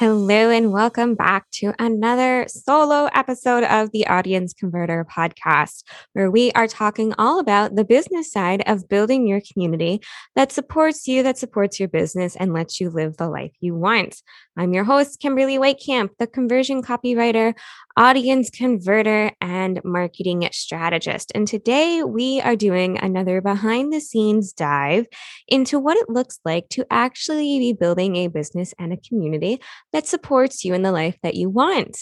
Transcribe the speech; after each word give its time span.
Hello, 0.00 0.48
and 0.48 0.72
welcome 0.72 1.14
back 1.14 1.44
to 1.50 1.74
another 1.78 2.46
solo 2.48 3.10
episode 3.12 3.64
of 3.64 3.90
the 3.90 4.06
Audience 4.06 4.54
Converter 4.54 5.04
podcast, 5.04 5.82
where 6.14 6.30
we 6.30 6.50
are 6.52 6.66
talking 6.66 7.12
all 7.18 7.38
about 7.38 7.76
the 7.76 7.84
business 7.84 8.32
side 8.32 8.62
of 8.66 8.88
building 8.88 9.26
your 9.26 9.42
community 9.52 10.00
that 10.36 10.52
supports 10.52 11.06
you, 11.06 11.22
that 11.24 11.36
supports 11.36 11.78
your 11.78 11.90
business, 11.90 12.34
and 12.34 12.54
lets 12.54 12.80
you 12.80 12.88
live 12.88 13.18
the 13.18 13.28
life 13.28 13.52
you 13.60 13.74
want. 13.74 14.22
I'm 14.60 14.74
your 14.74 14.84
host, 14.84 15.20
Kimberly 15.20 15.56
Weitkamp, 15.56 16.10
the 16.18 16.26
conversion 16.26 16.82
copywriter, 16.82 17.54
audience 17.96 18.50
converter, 18.50 19.32
and 19.40 19.80
marketing 19.84 20.46
strategist. 20.52 21.32
And 21.34 21.48
today 21.48 22.02
we 22.02 22.42
are 22.42 22.56
doing 22.56 22.98
another 22.98 23.40
behind 23.40 23.90
the 23.90 24.02
scenes 24.02 24.52
dive 24.52 25.06
into 25.48 25.78
what 25.78 25.96
it 25.96 26.10
looks 26.10 26.40
like 26.44 26.68
to 26.72 26.84
actually 26.90 27.58
be 27.58 27.72
building 27.72 28.16
a 28.16 28.26
business 28.28 28.74
and 28.78 28.92
a 28.92 28.98
community 28.98 29.62
that 29.94 30.06
supports 30.06 30.62
you 30.62 30.74
in 30.74 30.82
the 30.82 30.92
life 30.92 31.16
that 31.22 31.36
you 31.36 31.48
want. 31.48 31.96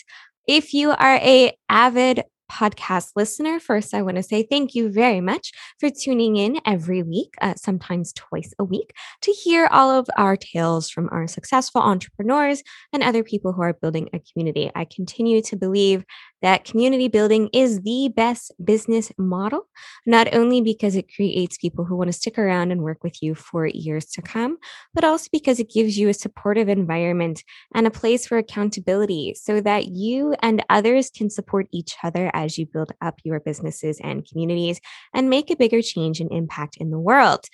If 0.48 0.74
you 0.74 0.90
are 0.90 1.14
a 1.14 1.56
avid 1.68 2.24
podcast 2.50 3.10
listener, 3.16 3.60
first, 3.60 3.94
I 3.94 4.02
want 4.02 4.16
to 4.16 4.22
say 4.22 4.42
thank 4.42 4.74
you 4.74 4.90
very 4.90 5.20
much 5.20 5.52
for 5.78 5.90
tuning 5.90 6.36
in 6.36 6.60
every 6.66 7.02
week, 7.02 7.34
uh, 7.40 7.54
sometimes 7.56 8.12
twice 8.12 8.52
a 8.58 8.64
week, 8.64 8.92
to 9.22 9.32
hear 9.32 9.68
all 9.70 9.90
of 9.90 10.08
our 10.16 10.36
tales 10.36 10.90
from 10.90 11.08
our 11.12 11.26
successful 11.26 11.80
entrepreneurs 11.80 12.62
and 12.92 13.02
other 13.02 13.22
people 13.22 13.52
who 13.52 13.62
are 13.62 13.72
building 13.72 14.08
a 14.12 14.20
community. 14.20 14.70
I 14.74 14.84
continue 14.84 15.42
to 15.42 15.56
believe 15.56 16.04
that 16.42 16.64
community 16.64 17.08
building 17.08 17.48
is 17.52 17.80
the 17.80 18.12
best 18.14 18.52
business 18.64 19.10
model, 19.18 19.66
not 20.06 20.32
only 20.34 20.60
because 20.60 20.94
it 20.94 21.12
creates 21.14 21.58
people 21.58 21.84
who 21.84 21.96
want 21.96 22.08
to 22.08 22.12
stick 22.12 22.38
around 22.38 22.70
and 22.70 22.82
work 22.82 23.02
with 23.02 23.22
you 23.22 23.34
for 23.34 23.66
years 23.66 24.06
to 24.06 24.22
come, 24.22 24.56
but 24.94 25.04
also 25.04 25.28
because 25.32 25.58
it 25.58 25.70
gives 25.70 25.98
you 25.98 26.08
a 26.08 26.14
supportive 26.14 26.68
environment 26.68 27.42
and 27.74 27.86
a 27.86 27.90
place 27.90 28.26
for 28.26 28.38
accountability 28.38 29.34
so 29.34 29.60
that 29.60 29.88
you 29.88 30.34
and 30.40 30.64
others 30.70 31.10
can 31.10 31.28
support 31.28 31.66
each 31.72 31.96
other 32.04 32.30
as 32.38 32.56
you 32.56 32.66
build 32.66 32.92
up 33.00 33.20
your 33.24 33.40
businesses 33.40 33.98
and 34.02 34.26
communities 34.26 34.80
and 35.12 35.28
make 35.28 35.50
a 35.50 35.56
bigger 35.56 35.82
change 35.82 36.20
and 36.20 36.32
impact 36.32 36.76
in 36.78 36.90
the 36.90 36.98
world. 36.98 37.44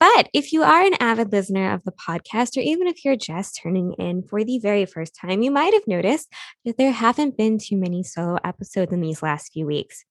But 0.00 0.28
if 0.32 0.52
you 0.52 0.64
are 0.64 0.82
an 0.82 0.94
avid 0.98 1.30
listener 1.30 1.72
of 1.72 1.84
the 1.84 1.92
podcast, 1.92 2.56
or 2.56 2.60
even 2.60 2.88
if 2.88 3.04
you're 3.04 3.14
just 3.14 3.60
turning 3.62 3.92
in 4.00 4.24
for 4.24 4.42
the 4.42 4.58
very 4.58 4.84
first 4.84 5.14
time, 5.14 5.42
you 5.42 5.52
might 5.52 5.72
have 5.74 5.86
noticed 5.86 6.32
that 6.64 6.76
there 6.76 6.90
haven't 6.90 7.36
been 7.36 7.58
too 7.58 7.76
many 7.76 8.02
solo 8.02 8.36
episodes 8.42 8.92
in 8.92 9.00
these 9.00 9.22
last 9.22 9.52
few 9.52 9.64
weeks. 9.64 10.04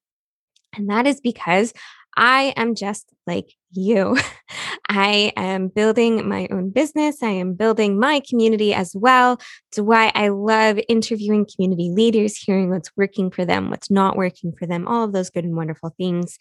And 0.74 0.90
that 0.90 1.08
is 1.08 1.20
because 1.20 1.74
I 2.18 2.54
am 2.58 2.76
just 2.76 3.08
like 3.26 3.54
you. 3.72 4.18
I 4.90 5.32
am 5.38 5.70
building 5.70 6.28
my 6.28 6.48
own 6.52 6.72
business. 6.72 7.24
I 7.24 7.30
am 7.30 7.54
building 7.54 7.98
my 7.98 8.22
community 8.30 8.74
as 8.74 8.94
well. 8.94 9.40
It's 9.70 9.80
why 9.80 10.12
I 10.14 10.28
love 10.28 10.80
interviewing 10.90 11.46
community 11.46 11.90
leaders, 11.90 12.36
hearing 12.36 12.70
what's 12.70 12.92
working 12.98 13.32
for 13.32 13.46
them, 13.46 13.70
what's 13.70 13.90
not 13.90 14.18
working 14.18 14.52
for 14.58 14.66
them, 14.66 14.88
all 14.88 15.06
of 15.06 15.14
those 15.14 15.30
good 15.30 15.46
and 15.46 15.56
wonderful 15.56 15.94
things. 15.98 16.38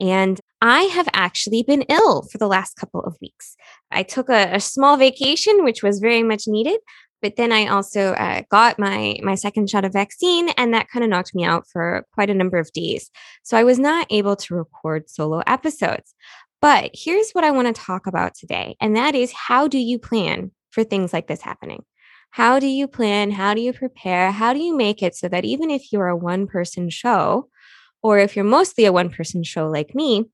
And 0.00 0.40
I 0.60 0.82
have 0.82 1.08
actually 1.12 1.62
been 1.62 1.82
ill 1.82 2.22
for 2.22 2.38
the 2.38 2.48
last 2.48 2.74
couple 2.74 3.02
of 3.02 3.16
weeks. 3.20 3.56
I 3.92 4.02
took 4.02 4.28
a, 4.28 4.54
a 4.54 4.60
small 4.60 4.96
vacation, 4.96 5.62
which 5.62 5.82
was 5.82 6.00
very 6.00 6.24
much 6.24 6.44
needed. 6.48 6.80
But 7.22 7.36
then 7.36 7.52
I 7.52 7.68
also 7.68 8.12
uh, 8.12 8.42
got 8.50 8.78
my 8.78 9.16
my 9.22 9.36
second 9.36 9.70
shot 9.70 9.84
of 9.84 9.92
vaccine, 9.92 10.48
and 10.50 10.74
that 10.74 10.88
kind 10.88 11.04
of 11.04 11.10
knocked 11.10 11.34
me 11.34 11.44
out 11.44 11.66
for 11.72 12.04
quite 12.12 12.30
a 12.30 12.34
number 12.34 12.58
of 12.58 12.72
days. 12.72 13.10
So 13.44 13.56
I 13.56 13.64
was 13.64 13.78
not 13.78 14.06
able 14.10 14.36
to 14.36 14.54
record 14.56 15.08
solo 15.08 15.42
episodes. 15.46 16.14
But 16.60 16.90
here's 16.94 17.30
what 17.32 17.44
I 17.44 17.50
want 17.50 17.74
to 17.74 17.82
talk 17.82 18.06
about 18.06 18.34
today, 18.34 18.76
and 18.80 18.96
that 18.96 19.14
is 19.14 19.32
how 19.32 19.68
do 19.68 19.78
you 19.78 19.98
plan 19.98 20.50
for 20.70 20.84
things 20.84 21.12
like 21.12 21.28
this 21.28 21.40
happening? 21.40 21.84
How 22.30 22.58
do 22.58 22.66
you 22.66 22.88
plan? 22.88 23.30
How 23.30 23.52
do 23.54 23.60
you 23.60 23.72
prepare? 23.72 24.32
How 24.32 24.52
do 24.54 24.58
you 24.58 24.76
make 24.76 25.02
it 25.02 25.14
so 25.14 25.28
that 25.28 25.44
even 25.44 25.70
if 25.70 25.92
you're 25.92 26.08
a 26.08 26.16
one 26.16 26.46
person 26.46 26.88
show, 26.88 27.48
or 28.02 28.18
if 28.18 28.34
you're 28.34 28.44
mostly 28.44 28.84
a 28.84 28.92
one 28.92 29.10
person 29.10 29.42
show 29.42 29.68
like 29.68 29.94
me, 29.94 30.24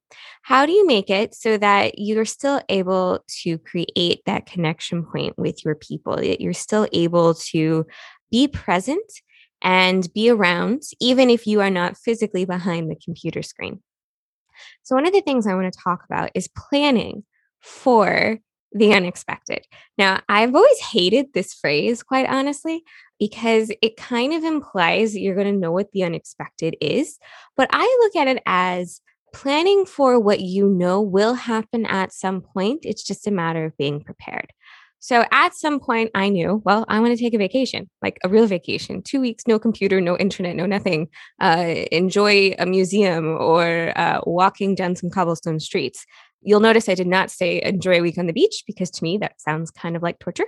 how 0.42 0.64
do 0.64 0.72
you 0.72 0.86
make 0.86 1.10
it 1.10 1.34
so 1.34 1.58
that 1.58 1.98
you're 1.98 2.24
still 2.24 2.60
able 2.68 3.24
to 3.42 3.58
create 3.58 4.22
that 4.26 4.46
connection 4.46 5.04
point 5.04 5.38
with 5.38 5.64
your 5.64 5.74
people, 5.74 6.16
that 6.16 6.40
you're 6.40 6.54
still 6.54 6.88
able 6.92 7.34
to 7.34 7.86
be 8.30 8.48
present 8.48 9.12
and 9.60 10.12
be 10.14 10.30
around, 10.30 10.82
even 11.00 11.30
if 11.30 11.46
you 11.46 11.60
are 11.60 11.70
not 11.70 11.96
physically 11.96 12.44
behind 12.44 12.90
the 12.90 12.96
computer 12.96 13.42
screen? 13.42 13.82
So, 14.82 14.94
one 14.94 15.06
of 15.06 15.12
the 15.12 15.20
things 15.20 15.46
I 15.46 15.54
want 15.54 15.72
to 15.72 15.80
talk 15.80 16.04
about 16.04 16.30
is 16.34 16.48
planning 16.48 17.24
for 17.60 18.38
the 18.72 18.92
unexpected. 18.92 19.66
Now, 19.96 20.20
I've 20.28 20.54
always 20.54 20.78
hated 20.78 21.32
this 21.32 21.54
phrase, 21.54 22.02
quite 22.02 22.28
honestly, 22.28 22.84
because 23.18 23.72
it 23.82 23.96
kind 23.96 24.32
of 24.32 24.44
implies 24.44 25.12
that 25.12 25.20
you're 25.20 25.34
going 25.34 25.52
to 25.52 25.58
know 25.58 25.72
what 25.72 25.92
the 25.92 26.04
unexpected 26.04 26.76
is. 26.80 27.18
But 27.56 27.68
I 27.72 27.82
look 28.02 28.16
at 28.16 28.28
it 28.28 28.42
as 28.46 29.00
planning 29.32 29.84
for 29.84 30.18
what 30.18 30.40
you 30.40 30.68
know 30.68 31.00
will 31.00 31.34
happen 31.34 31.86
at 31.86 32.12
some 32.12 32.40
point. 32.40 32.80
It's 32.84 33.02
just 33.02 33.26
a 33.26 33.30
matter 33.30 33.64
of 33.64 33.76
being 33.76 34.02
prepared. 34.02 34.52
So 35.00 35.24
at 35.30 35.54
some 35.54 35.78
point, 35.78 36.10
I 36.14 36.28
knew, 36.28 36.60
well, 36.64 36.84
I 36.88 36.98
want 36.98 37.16
to 37.16 37.22
take 37.22 37.34
a 37.34 37.38
vacation, 37.38 37.88
like 38.02 38.18
a 38.24 38.28
real 38.28 38.46
vacation, 38.46 39.00
two 39.00 39.20
weeks, 39.20 39.44
no 39.46 39.58
computer, 39.58 40.00
no 40.00 40.16
internet, 40.16 40.56
no 40.56 40.66
nothing. 40.66 41.08
Uh, 41.40 41.84
enjoy 41.92 42.54
a 42.58 42.66
museum 42.66 43.36
or 43.38 43.92
uh, 43.96 44.20
walking 44.26 44.74
down 44.74 44.96
some 44.96 45.08
cobblestone 45.10 45.60
streets. 45.60 46.04
You'll 46.42 46.60
notice 46.60 46.88
I 46.88 46.94
did 46.94 47.06
not 47.06 47.30
say 47.30 47.60
enjoy 47.62 47.98
a 47.98 48.02
week 48.02 48.18
on 48.18 48.26
the 48.26 48.32
beach 48.32 48.64
because 48.66 48.90
to 48.92 49.04
me 49.04 49.18
that 49.18 49.40
sounds 49.40 49.70
kind 49.70 49.96
of 49.96 50.02
like 50.02 50.18
torture. 50.18 50.46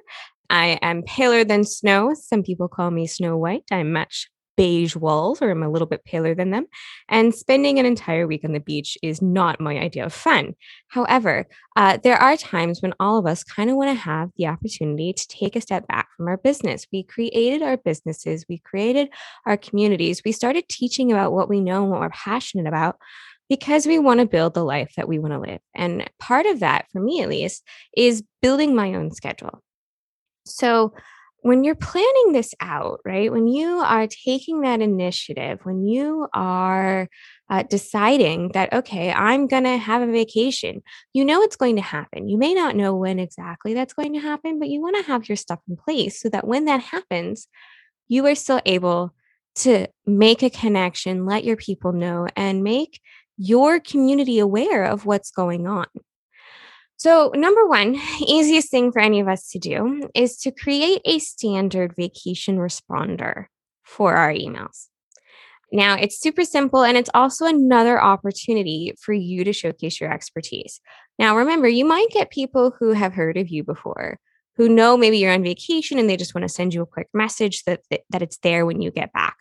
I 0.49 0.78
am 0.83 1.03
paler 1.03 1.45
than 1.45 1.65
snow. 1.65 2.15
Some 2.15 2.43
people 2.43 2.69
call 2.69 2.91
me 2.91 3.06
Snow 3.06 3.37
White. 3.37 3.65
I'm 3.71 3.93
much 3.93 4.29
beige 4.61 4.95
walls, 4.95 5.41
or 5.41 5.50
I'm 5.50 5.62
a 5.62 5.71
little 5.71 5.87
bit 5.87 6.05
paler 6.05 6.34
than 6.34 6.50
them. 6.50 6.67
And 7.09 7.34
spending 7.34 7.79
an 7.79 7.87
entire 7.87 8.27
week 8.27 8.45
on 8.45 8.53
the 8.53 8.61
beach 8.61 8.99
is 9.03 9.23
not 9.23 9.59
my 9.59 9.79
idea 9.79 10.05
of 10.05 10.12
fun. 10.12 10.55
However, 10.89 11.47
uh, 11.77 11.97
there 12.03 12.19
are 12.19 12.37
times 12.37 12.83
when 12.83 12.93
all 13.00 13.17
of 13.17 13.27
us 13.27 13.43
kind 13.43 13.71
of 13.71 13.77
want 13.77 13.89
to 13.89 14.03
have 14.03 14.29
the 14.37 14.49
opportunity 14.49 15.15
to 15.15 15.29
take 15.29 15.56
a 15.56 15.62
step 15.62 15.87
back 15.87 16.09
from 16.15 16.29
our 16.29 16.37
business. 16.37 16.87
We 16.93 17.05
created 17.05 17.62
our 17.62 17.79
businesses, 17.79 18.45
we 18.50 18.59
created 18.59 19.09
our 19.47 19.56
communities, 19.56 20.21
we 20.27 20.33
started 20.33 20.69
teaching 20.69 21.11
about 21.11 21.33
what 21.33 21.49
we 21.49 21.61
know 21.61 21.84
and 21.84 21.91
what 21.91 22.00
we're 22.00 22.11
passionate 22.11 22.67
about 22.67 22.97
because 23.50 23.84
we 23.84 23.99
want 23.99 24.21
to 24.21 24.27
build 24.27 24.55
the 24.55 24.65
life 24.65 24.93
that 24.97 25.09
we 25.09 25.19
want 25.19 25.34
to 25.34 25.41
live. 25.41 25.61
And 25.75 26.09
part 26.19 26.47
of 26.47 26.61
that, 26.61 26.87
for 26.91 27.00
me 27.00 27.21
at 27.21 27.28
least, 27.28 27.66
is 27.94 28.22
building 28.41 28.75
my 28.75 28.94
own 28.94 29.11
schedule. 29.11 29.62
So, 30.47 30.94
when 31.43 31.65
you're 31.65 31.75
planning 31.75 32.33
this 32.33 32.55
out, 32.61 33.00
right, 33.03 33.33
when 33.33 33.47
you 33.47 33.78
are 33.78 34.06
taking 34.06 34.61
that 34.61 34.83
initiative, 34.83 35.61
when 35.62 35.87
you 35.87 36.28
are 36.34 37.09
uh, 37.49 37.62
deciding 37.62 38.50
that, 38.53 38.71
okay, 38.75 39.11
I'm 39.11 39.47
going 39.47 39.65
to 39.65 39.78
have 39.78 40.03
a 40.03 40.12
vacation, 40.12 40.82
you 41.15 41.25
know 41.25 41.41
it's 41.41 41.56
going 41.56 41.77
to 41.77 41.82
happen. 41.82 42.28
You 42.28 42.37
may 42.37 42.53
not 42.53 42.77
know 42.77 42.94
when 42.94 43.19
exactly 43.19 43.72
that's 43.72 43.94
going 43.94 44.12
to 44.12 44.21
happen, 44.21 44.59
but 44.59 44.69
you 44.69 44.82
want 44.82 44.97
to 44.97 45.11
have 45.11 45.31
your 45.31 45.37
stuff 45.37 45.61
in 45.67 45.78
place 45.78 46.21
so 46.21 46.28
that 46.28 46.47
when 46.47 46.67
that 46.67 46.82
happens, 46.82 47.49
you 48.06 48.27
are 48.27 48.34
still 48.34 48.61
able 48.67 49.15
to 49.55 49.87
make 50.06 50.43
a 50.43 50.50
connection, 50.50 51.27
let 51.27 51.44
your 51.44 51.56
people 51.56 51.93
know, 51.93 52.27
and 52.37 52.62
make 52.62 53.00
your 53.41 53.81
community 53.81 54.39
aware 54.39 54.84
of 54.84 55.06
what's 55.06 55.31
going 55.31 55.67
on. 55.67 55.87
So, 56.99 57.32
number 57.35 57.67
one, 57.67 57.97
easiest 58.20 58.70
thing 58.70 58.93
for 58.93 59.00
any 59.00 59.19
of 59.20 59.29
us 59.29 59.49
to 59.50 59.59
do 59.59 60.11
is 60.14 60.37
to 60.38 60.50
create 60.50 61.00
a 61.06 61.19
standard 61.19 61.97
vacation 61.97 62.59
responder 62.59 63.47
for 63.82 64.14
our 64.14 64.31
emails. 64.31 64.88
Now, 65.73 65.94
it's 65.94 66.20
super 66.20 66.44
simple 66.44 66.82
and 66.82 66.99
it's 66.99 67.09
also 67.14 67.47
another 67.47 68.03
opportunity 68.03 68.93
for 69.00 69.14
you 69.14 69.44
to 69.44 69.53
showcase 69.53 70.00
your 70.00 70.12
expertise. 70.12 70.81
Now, 71.19 71.37
remember, 71.37 71.69
you 71.69 71.87
might 71.87 72.09
get 72.11 72.31
people 72.31 72.75
who 72.79 72.93
have 72.93 73.14
heard 73.14 73.38
of 73.38 73.49
you 73.49 73.64
before, 73.64 74.19
who 74.56 74.69
know 74.69 74.99
maybe 74.99 75.17
you're 75.17 75.32
on 75.32 75.43
vacation 75.43 75.99
and 75.99 76.11
they 76.11 76.17
just 76.19 76.35
want 76.35 76.43
to 76.43 76.49
send 76.49 76.75
you 76.75 76.82
a 76.82 76.87
quick 76.87 77.09
message 77.14 77.64
that, 77.64 77.81
that, 77.91 78.03
that 78.11 78.20
it's 78.20 78.38
there 78.38 78.67
when 78.67 78.82
you 78.82 78.91
get 78.91 79.12
back. 79.12 79.37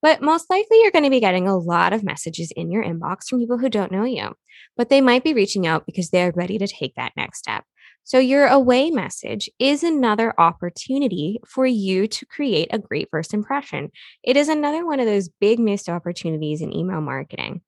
But 0.00 0.22
most 0.22 0.48
likely, 0.50 0.78
you're 0.80 0.92
going 0.92 1.04
to 1.04 1.10
be 1.10 1.20
getting 1.20 1.48
a 1.48 1.56
lot 1.56 1.92
of 1.92 2.04
messages 2.04 2.52
in 2.54 2.70
your 2.70 2.84
inbox 2.84 3.28
from 3.28 3.40
people 3.40 3.58
who 3.58 3.68
don't 3.68 3.92
know 3.92 4.04
you, 4.04 4.34
but 4.76 4.88
they 4.88 5.00
might 5.00 5.24
be 5.24 5.34
reaching 5.34 5.66
out 5.66 5.86
because 5.86 6.10
they're 6.10 6.32
ready 6.34 6.58
to 6.58 6.66
take 6.68 6.94
that 6.94 7.12
next 7.16 7.38
step. 7.38 7.64
So, 8.04 8.18
your 8.18 8.46
away 8.46 8.90
message 8.90 9.50
is 9.58 9.82
another 9.82 10.32
opportunity 10.40 11.40
for 11.46 11.66
you 11.66 12.06
to 12.08 12.26
create 12.26 12.68
a 12.72 12.78
great 12.78 13.08
first 13.10 13.34
impression. 13.34 13.90
It 14.22 14.36
is 14.36 14.48
another 14.48 14.86
one 14.86 15.00
of 15.00 15.06
those 15.06 15.28
big 15.40 15.58
missed 15.58 15.88
opportunities 15.88 16.62
in 16.62 16.74
email 16.74 17.00
marketing. 17.00 17.62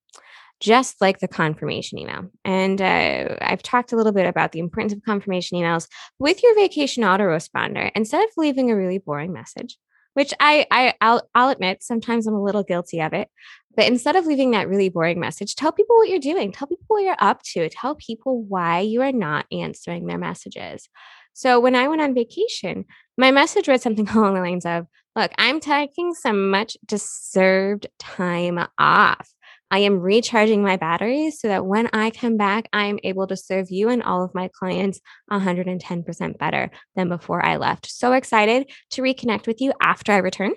just 0.60 1.00
like 1.00 1.18
the 1.20 1.28
confirmation 1.28 1.98
email. 1.98 2.30
And 2.44 2.80
uh, 2.82 3.36
I've 3.40 3.62
talked 3.62 3.92
a 3.92 3.96
little 3.96 4.12
bit 4.12 4.26
about 4.26 4.52
the 4.52 4.58
importance 4.58 4.92
of 4.92 5.02
confirmation 5.04 5.58
emails 5.58 5.88
with 6.18 6.42
your 6.42 6.54
vacation 6.54 7.02
autoresponder. 7.02 7.90
Instead 7.94 8.22
of 8.22 8.30
leaving 8.36 8.70
a 8.70 8.76
really 8.76 8.98
boring 8.98 9.32
message, 9.32 9.78
which 10.14 10.32
I, 10.40 10.66
I 10.70 10.94
I'll, 11.00 11.28
I'll 11.34 11.50
admit 11.50 11.82
sometimes 11.82 12.26
I'm 12.26 12.34
a 12.34 12.42
little 12.42 12.62
guilty 12.62 13.00
of 13.00 13.12
it, 13.12 13.28
but 13.76 13.86
instead 13.86 14.16
of 14.16 14.26
leaving 14.26 14.50
that 14.52 14.68
really 14.68 14.88
boring 14.88 15.20
message, 15.20 15.54
tell 15.54 15.72
people 15.72 15.96
what 15.96 16.08
you're 16.08 16.18
doing, 16.18 16.52
tell 16.52 16.68
people 16.68 16.86
what 16.88 17.04
you're 17.04 17.16
up 17.18 17.42
to, 17.54 17.68
tell 17.68 17.94
people 17.94 18.42
why 18.42 18.80
you 18.80 19.02
are 19.02 19.12
not 19.12 19.46
answering 19.52 20.06
their 20.06 20.18
messages. 20.18 20.88
So 21.32 21.60
when 21.60 21.74
I 21.74 21.88
went 21.88 22.02
on 22.02 22.14
vacation, 22.14 22.84
my 23.16 23.30
message 23.30 23.68
read 23.68 23.80
something 23.80 24.08
along 24.14 24.34
the 24.34 24.40
lines 24.40 24.66
of, 24.66 24.86
Look, 25.16 25.32
I'm 25.38 25.58
taking 25.58 26.14
some 26.14 26.50
much 26.50 26.76
deserved 26.86 27.88
time 27.98 28.60
off. 28.78 29.28
I 29.70 29.80
am 29.80 30.00
recharging 30.00 30.62
my 30.62 30.76
batteries 30.76 31.40
so 31.40 31.48
that 31.48 31.64
when 31.64 31.88
I 31.92 32.10
come 32.10 32.36
back, 32.36 32.68
I'm 32.72 32.98
able 33.04 33.26
to 33.28 33.36
serve 33.36 33.70
you 33.70 33.88
and 33.88 34.02
all 34.02 34.24
of 34.24 34.34
my 34.34 34.48
clients 34.48 35.00
110% 35.30 36.38
better 36.38 36.70
than 36.96 37.08
before 37.08 37.44
I 37.44 37.56
left. 37.56 37.86
So 37.90 38.12
excited 38.12 38.70
to 38.90 39.02
reconnect 39.02 39.46
with 39.46 39.60
you 39.60 39.72
after 39.80 40.12
I 40.12 40.18
return. 40.18 40.52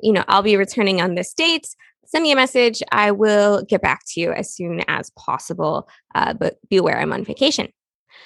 You 0.00 0.12
know, 0.12 0.24
I'll 0.26 0.42
be 0.42 0.56
returning 0.56 1.00
on 1.00 1.14
this 1.14 1.32
date. 1.32 1.66
Send 2.06 2.24
me 2.24 2.32
a 2.32 2.36
message. 2.36 2.82
I 2.90 3.12
will 3.12 3.62
get 3.62 3.82
back 3.82 4.00
to 4.08 4.20
you 4.20 4.32
as 4.32 4.52
soon 4.52 4.82
as 4.88 5.10
possible, 5.10 5.88
uh, 6.14 6.34
but 6.34 6.56
be 6.68 6.78
aware 6.78 6.98
I'm 6.98 7.12
on 7.12 7.24
vacation. 7.24 7.68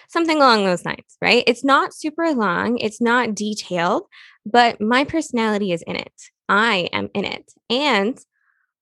Something 0.09 0.39
along 0.39 0.65
those 0.65 0.85
lines, 0.85 1.19
right? 1.21 1.45
It's 1.47 1.65
not 1.65 1.95
super 1.95 2.33
long, 2.33 2.79
it's 2.79 3.01
not 3.01 3.35
detailed, 3.35 4.05
but 4.47 4.81
my 4.81 5.05
personality 5.05 5.73
is 5.73 5.83
in 5.83 5.97
it. 5.97 6.13
I 6.49 6.89
am 6.93 7.11
in 7.15 7.25
it. 7.25 7.53
And 7.69 8.19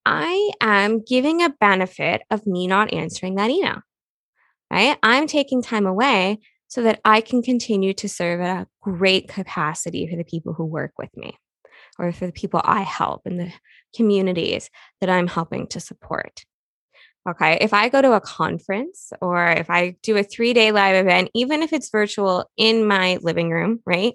I 0.04 0.50
am 0.60 1.02
giving 1.04 1.42
a 1.42 1.54
benefit 1.60 2.22
of 2.30 2.46
me 2.46 2.66
not 2.66 2.92
answering 2.92 3.36
that 3.36 3.50
email, 3.50 3.80
right? 4.70 4.98
I'm 5.02 5.26
taking 5.26 5.62
time 5.62 5.86
away 5.86 6.40
so 6.68 6.82
that 6.82 7.00
I 7.04 7.20
can 7.20 7.42
continue 7.42 7.92
to 7.94 8.08
serve 8.08 8.40
at 8.40 8.62
a 8.62 8.66
great 8.80 9.28
capacity 9.28 10.08
for 10.08 10.16
the 10.16 10.24
people 10.24 10.54
who 10.54 10.64
work 10.64 10.92
with 10.98 11.14
me 11.16 11.36
or 11.98 12.12
for 12.12 12.26
the 12.26 12.32
people 12.32 12.60
I 12.64 12.80
help 12.80 13.26
in 13.26 13.36
the 13.36 13.52
communities 13.94 14.70
that 15.00 15.10
I'm 15.10 15.26
helping 15.26 15.66
to 15.68 15.80
support. 15.80 16.44
Okay. 17.28 17.58
If 17.60 17.72
I 17.72 17.88
go 17.88 18.02
to 18.02 18.14
a 18.14 18.20
conference 18.20 19.12
or 19.20 19.46
if 19.46 19.70
I 19.70 19.96
do 20.02 20.16
a 20.16 20.24
three 20.24 20.52
day 20.52 20.72
live 20.72 20.96
event, 20.96 21.30
even 21.34 21.62
if 21.62 21.72
it's 21.72 21.90
virtual 21.90 22.50
in 22.56 22.86
my 22.86 23.18
living 23.22 23.50
room, 23.50 23.80
right? 23.86 24.14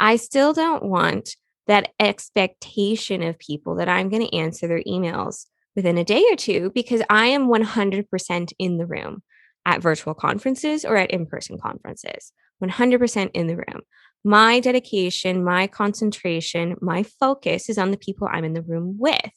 I 0.00 0.16
still 0.16 0.52
don't 0.52 0.84
want 0.84 1.36
that 1.68 1.92
expectation 2.00 3.22
of 3.22 3.38
people 3.38 3.76
that 3.76 3.88
I'm 3.88 4.08
going 4.08 4.26
to 4.26 4.36
answer 4.36 4.66
their 4.66 4.82
emails 4.82 5.46
within 5.76 5.98
a 5.98 6.04
day 6.04 6.24
or 6.30 6.36
two 6.36 6.72
because 6.74 7.02
I 7.08 7.26
am 7.26 7.48
100% 7.48 8.52
in 8.58 8.78
the 8.78 8.86
room 8.86 9.22
at 9.64 9.82
virtual 9.82 10.14
conferences 10.14 10.84
or 10.84 10.96
at 10.96 11.10
in 11.10 11.26
person 11.26 11.58
conferences, 11.58 12.32
100% 12.64 13.30
in 13.34 13.46
the 13.46 13.56
room. 13.56 13.82
My 14.24 14.60
dedication, 14.60 15.44
my 15.44 15.66
concentration, 15.66 16.76
my 16.80 17.04
focus 17.20 17.68
is 17.68 17.78
on 17.78 17.92
the 17.92 17.98
people 17.98 18.28
I'm 18.30 18.44
in 18.44 18.54
the 18.54 18.62
room 18.62 18.96
with 18.98 19.30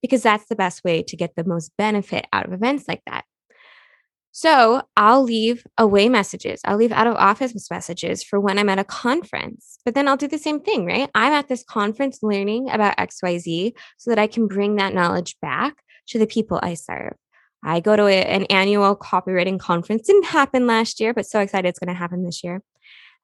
because 0.00 0.22
that's 0.22 0.48
the 0.48 0.56
best 0.56 0.84
way 0.84 1.02
to 1.02 1.16
get 1.16 1.34
the 1.36 1.44
most 1.44 1.72
benefit 1.76 2.26
out 2.32 2.46
of 2.46 2.52
events 2.52 2.86
like 2.88 3.02
that. 3.06 3.24
So 4.40 4.82
I'll 4.96 5.24
leave 5.24 5.66
away 5.78 6.08
messages. 6.08 6.60
I'll 6.64 6.76
leave 6.76 6.92
out 6.92 7.08
of 7.08 7.16
office 7.16 7.68
messages 7.72 8.22
for 8.22 8.38
when 8.38 8.56
I'm 8.56 8.68
at 8.68 8.78
a 8.78 8.84
conference. 8.84 9.80
But 9.84 9.96
then 9.96 10.06
I'll 10.06 10.16
do 10.16 10.28
the 10.28 10.38
same 10.38 10.60
thing, 10.60 10.86
right? 10.86 11.10
I'm 11.12 11.32
at 11.32 11.48
this 11.48 11.64
conference 11.64 12.20
learning 12.22 12.70
about 12.70 12.96
XYZ 12.98 13.72
so 13.96 14.10
that 14.10 14.18
I 14.20 14.28
can 14.28 14.46
bring 14.46 14.76
that 14.76 14.94
knowledge 14.94 15.34
back 15.42 15.82
to 16.10 16.20
the 16.20 16.26
people 16.28 16.60
I 16.62 16.74
serve. 16.74 17.14
I 17.64 17.80
go 17.80 17.96
to 17.96 18.06
a, 18.06 18.22
an 18.26 18.44
annual 18.44 18.94
copywriting 18.94 19.58
conference. 19.58 20.06
Didn't 20.06 20.26
happen 20.26 20.68
last 20.68 21.00
year, 21.00 21.12
but 21.12 21.26
so 21.26 21.40
excited 21.40 21.66
it's 21.66 21.80
going 21.80 21.92
to 21.92 21.98
happen 21.98 22.22
this 22.22 22.44
year. 22.44 22.62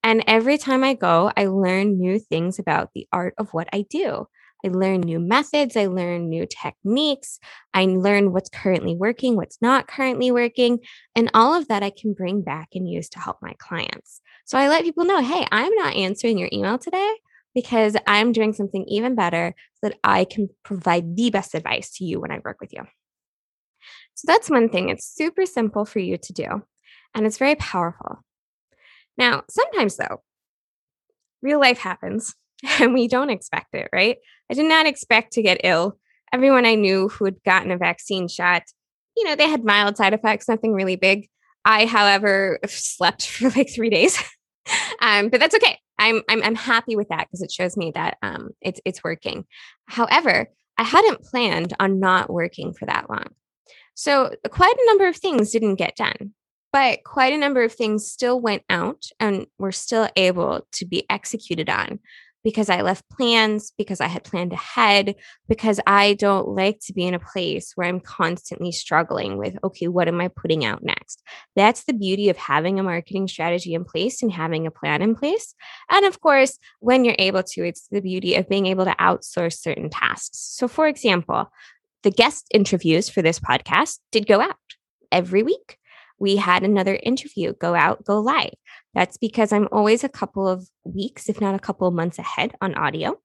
And 0.02 0.24
every 0.26 0.58
time 0.58 0.82
I 0.82 0.94
go, 0.94 1.30
I 1.36 1.46
learn 1.46 1.96
new 1.96 2.18
things 2.18 2.58
about 2.58 2.90
the 2.92 3.06
art 3.12 3.34
of 3.38 3.50
what 3.50 3.68
I 3.72 3.86
do. 3.88 4.26
I 4.64 4.68
learn 4.68 5.00
new 5.00 5.20
methods, 5.20 5.76
I 5.76 5.86
learn 5.86 6.28
new 6.28 6.46
techniques, 6.46 7.38
I 7.74 7.84
learn 7.84 8.32
what's 8.32 8.48
currently 8.48 8.94
working, 8.94 9.36
what's 9.36 9.60
not 9.60 9.86
currently 9.88 10.30
working, 10.30 10.78
and 11.14 11.30
all 11.34 11.54
of 11.54 11.68
that 11.68 11.82
I 11.82 11.90
can 11.90 12.14
bring 12.14 12.42
back 12.42 12.68
and 12.74 12.88
use 12.88 13.08
to 13.10 13.18
help 13.18 13.38
my 13.42 13.54
clients. 13.58 14.20
So 14.46 14.58
I 14.58 14.68
let 14.68 14.84
people 14.84 15.04
know 15.04 15.20
hey, 15.20 15.46
I'm 15.52 15.74
not 15.74 15.96
answering 15.96 16.38
your 16.38 16.48
email 16.52 16.78
today 16.78 17.14
because 17.54 17.96
I'm 18.06 18.32
doing 18.32 18.52
something 18.52 18.84
even 18.88 19.14
better 19.14 19.54
so 19.74 19.88
that 19.88 19.98
I 20.02 20.24
can 20.24 20.48
provide 20.64 21.16
the 21.16 21.30
best 21.30 21.54
advice 21.54 21.92
to 21.96 22.04
you 22.04 22.20
when 22.20 22.32
I 22.32 22.40
work 22.44 22.60
with 22.60 22.72
you. 22.72 22.82
So 24.14 24.26
that's 24.26 24.50
one 24.50 24.68
thing. 24.68 24.88
It's 24.88 25.06
super 25.06 25.46
simple 25.46 25.84
for 25.84 25.98
you 25.98 26.16
to 26.16 26.32
do, 26.32 26.62
and 27.14 27.26
it's 27.26 27.38
very 27.38 27.54
powerful. 27.56 28.24
Now, 29.16 29.42
sometimes 29.48 29.96
though, 29.96 30.22
real 31.42 31.60
life 31.60 31.78
happens 31.78 32.34
and 32.80 32.94
we 32.94 33.08
don't 33.08 33.30
expect 33.30 33.74
it, 33.74 33.88
right? 33.92 34.16
I 34.50 34.54
did 34.54 34.66
not 34.66 34.86
expect 34.86 35.32
to 35.34 35.42
get 35.42 35.60
ill. 35.64 35.98
Everyone 36.32 36.66
I 36.66 36.74
knew 36.74 37.08
who 37.08 37.24
had 37.24 37.42
gotten 37.44 37.70
a 37.70 37.76
vaccine 37.76 38.28
shot, 38.28 38.62
you 39.16 39.24
know, 39.24 39.36
they 39.36 39.48
had 39.48 39.64
mild 39.64 39.96
side 39.96 40.14
effects, 40.14 40.48
nothing 40.48 40.72
really 40.72 40.96
big. 40.96 41.28
I, 41.64 41.86
however, 41.86 42.58
slept 42.66 43.26
for 43.30 43.50
like 43.50 43.70
three 43.70 43.90
days. 43.90 44.22
um, 45.00 45.28
but 45.28 45.40
that's 45.40 45.54
okay. 45.54 45.78
I'm 45.98 46.22
I'm 46.28 46.42
I'm 46.42 46.56
happy 46.56 46.96
with 46.96 47.08
that 47.10 47.28
because 47.28 47.40
it 47.40 47.52
shows 47.52 47.76
me 47.76 47.92
that 47.94 48.18
um 48.20 48.50
it's 48.60 48.80
it's 48.84 49.04
working. 49.04 49.44
However, 49.86 50.48
I 50.76 50.82
hadn't 50.82 51.22
planned 51.22 51.72
on 51.78 52.00
not 52.00 52.30
working 52.30 52.74
for 52.74 52.86
that 52.86 53.08
long. 53.08 53.26
So 53.94 54.34
quite 54.50 54.74
a 54.74 54.86
number 54.86 55.06
of 55.06 55.16
things 55.16 55.52
didn't 55.52 55.76
get 55.76 55.94
done, 55.94 56.34
but 56.72 57.04
quite 57.04 57.32
a 57.32 57.38
number 57.38 57.62
of 57.62 57.72
things 57.72 58.10
still 58.10 58.40
went 58.40 58.64
out 58.68 59.04
and 59.20 59.46
were 59.58 59.70
still 59.70 60.08
able 60.16 60.66
to 60.72 60.84
be 60.84 61.06
executed 61.08 61.70
on 61.70 62.00
because 62.44 62.68
I 62.68 62.82
left 62.82 63.08
plans, 63.08 63.72
because 63.76 64.00
I 64.00 64.06
had 64.06 64.22
planned 64.22 64.52
ahead, 64.52 65.16
because 65.48 65.80
I 65.86 66.14
don't 66.14 66.48
like 66.48 66.78
to 66.84 66.92
be 66.92 67.04
in 67.04 67.14
a 67.14 67.18
place 67.18 67.72
where 67.74 67.88
I'm 67.88 68.00
constantly 68.00 68.70
struggling 68.70 69.38
with, 69.38 69.56
okay, 69.64 69.88
what 69.88 70.06
am 70.06 70.20
I 70.20 70.28
putting 70.28 70.64
out 70.64 70.84
next? 70.84 71.22
That's 71.56 71.84
the 71.84 71.94
beauty 71.94 72.28
of 72.28 72.36
having 72.36 72.78
a 72.78 72.82
marketing 72.82 73.28
strategy 73.28 73.74
in 73.74 73.84
place 73.84 74.22
and 74.22 74.30
having 74.30 74.66
a 74.66 74.70
plan 74.70 75.00
in 75.00 75.14
place. 75.16 75.54
And 75.90 76.04
of 76.04 76.20
course, 76.20 76.58
when 76.80 77.04
you're 77.04 77.16
able 77.18 77.42
to, 77.42 77.64
it's 77.66 77.88
the 77.88 78.02
beauty 78.02 78.34
of 78.34 78.48
being 78.48 78.66
able 78.66 78.84
to 78.84 78.94
outsource 79.00 79.54
certain 79.54 79.88
tasks. 79.88 80.38
So, 80.38 80.68
for 80.68 80.86
example, 80.86 81.50
the 82.02 82.10
guest 82.10 82.46
interviews 82.52 83.08
for 83.08 83.22
this 83.22 83.40
podcast 83.40 83.98
did 84.12 84.26
go 84.26 84.42
out 84.42 84.56
every 85.10 85.42
week 85.42 85.78
we 86.24 86.36
had 86.36 86.62
another 86.62 86.98
interview 87.02 87.52
go 87.52 87.74
out, 87.74 88.02
go 88.02 88.18
live. 88.18 88.54
That's 88.94 89.18
because 89.18 89.52
I'm 89.52 89.68
always 89.70 90.02
a 90.04 90.08
couple 90.08 90.48
of 90.48 90.66
weeks, 90.82 91.28
if 91.28 91.38
not 91.38 91.54
a 91.54 91.58
couple 91.58 91.86
of 91.86 91.92
months 91.92 92.18
ahead 92.18 92.54
on 92.62 92.74
audio. 92.74 93.18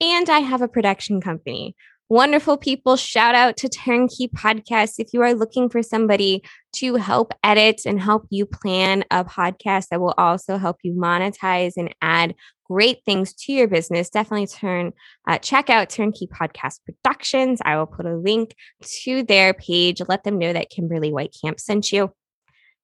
And 0.00 0.30
I 0.30 0.38
have 0.38 0.62
a 0.62 0.68
production 0.68 1.20
company. 1.20 1.76
Wonderful 2.08 2.56
people. 2.56 2.96
Shout 2.96 3.34
out 3.34 3.58
to 3.58 3.68
Turnkey 3.68 4.28
Podcasts. 4.28 4.94
If 4.98 5.08
you 5.12 5.20
are 5.20 5.34
looking 5.34 5.68
for 5.68 5.82
somebody 5.82 6.42
to 6.76 6.94
help 6.94 7.34
edit 7.44 7.82
and 7.84 8.00
help 8.00 8.24
you 8.30 8.46
plan 8.46 9.04
a 9.10 9.22
podcast 9.22 9.88
that 9.90 10.00
will 10.00 10.14
also 10.16 10.56
help 10.56 10.78
you 10.82 10.94
monetize 10.94 11.74
and 11.76 11.94
add 12.00 12.34
great 12.70 13.04
things 13.04 13.34
to 13.34 13.52
your 13.52 13.68
business, 13.68 14.08
definitely 14.08 14.46
turn 14.46 14.92
uh, 15.28 15.36
check 15.38 15.68
out 15.68 15.90
Turnkey 15.90 16.26
Podcast 16.26 16.80
Productions. 16.86 17.60
I 17.64 17.76
will 17.76 17.86
put 17.86 18.06
a 18.06 18.16
link 18.16 18.54
to 19.02 19.22
their 19.22 19.52
page. 19.52 20.00
Let 20.08 20.24
them 20.24 20.38
know 20.38 20.54
that 20.54 20.70
Kimberly 20.70 21.10
Weitkamp 21.12 21.60
sent 21.60 21.92
you 21.92 22.12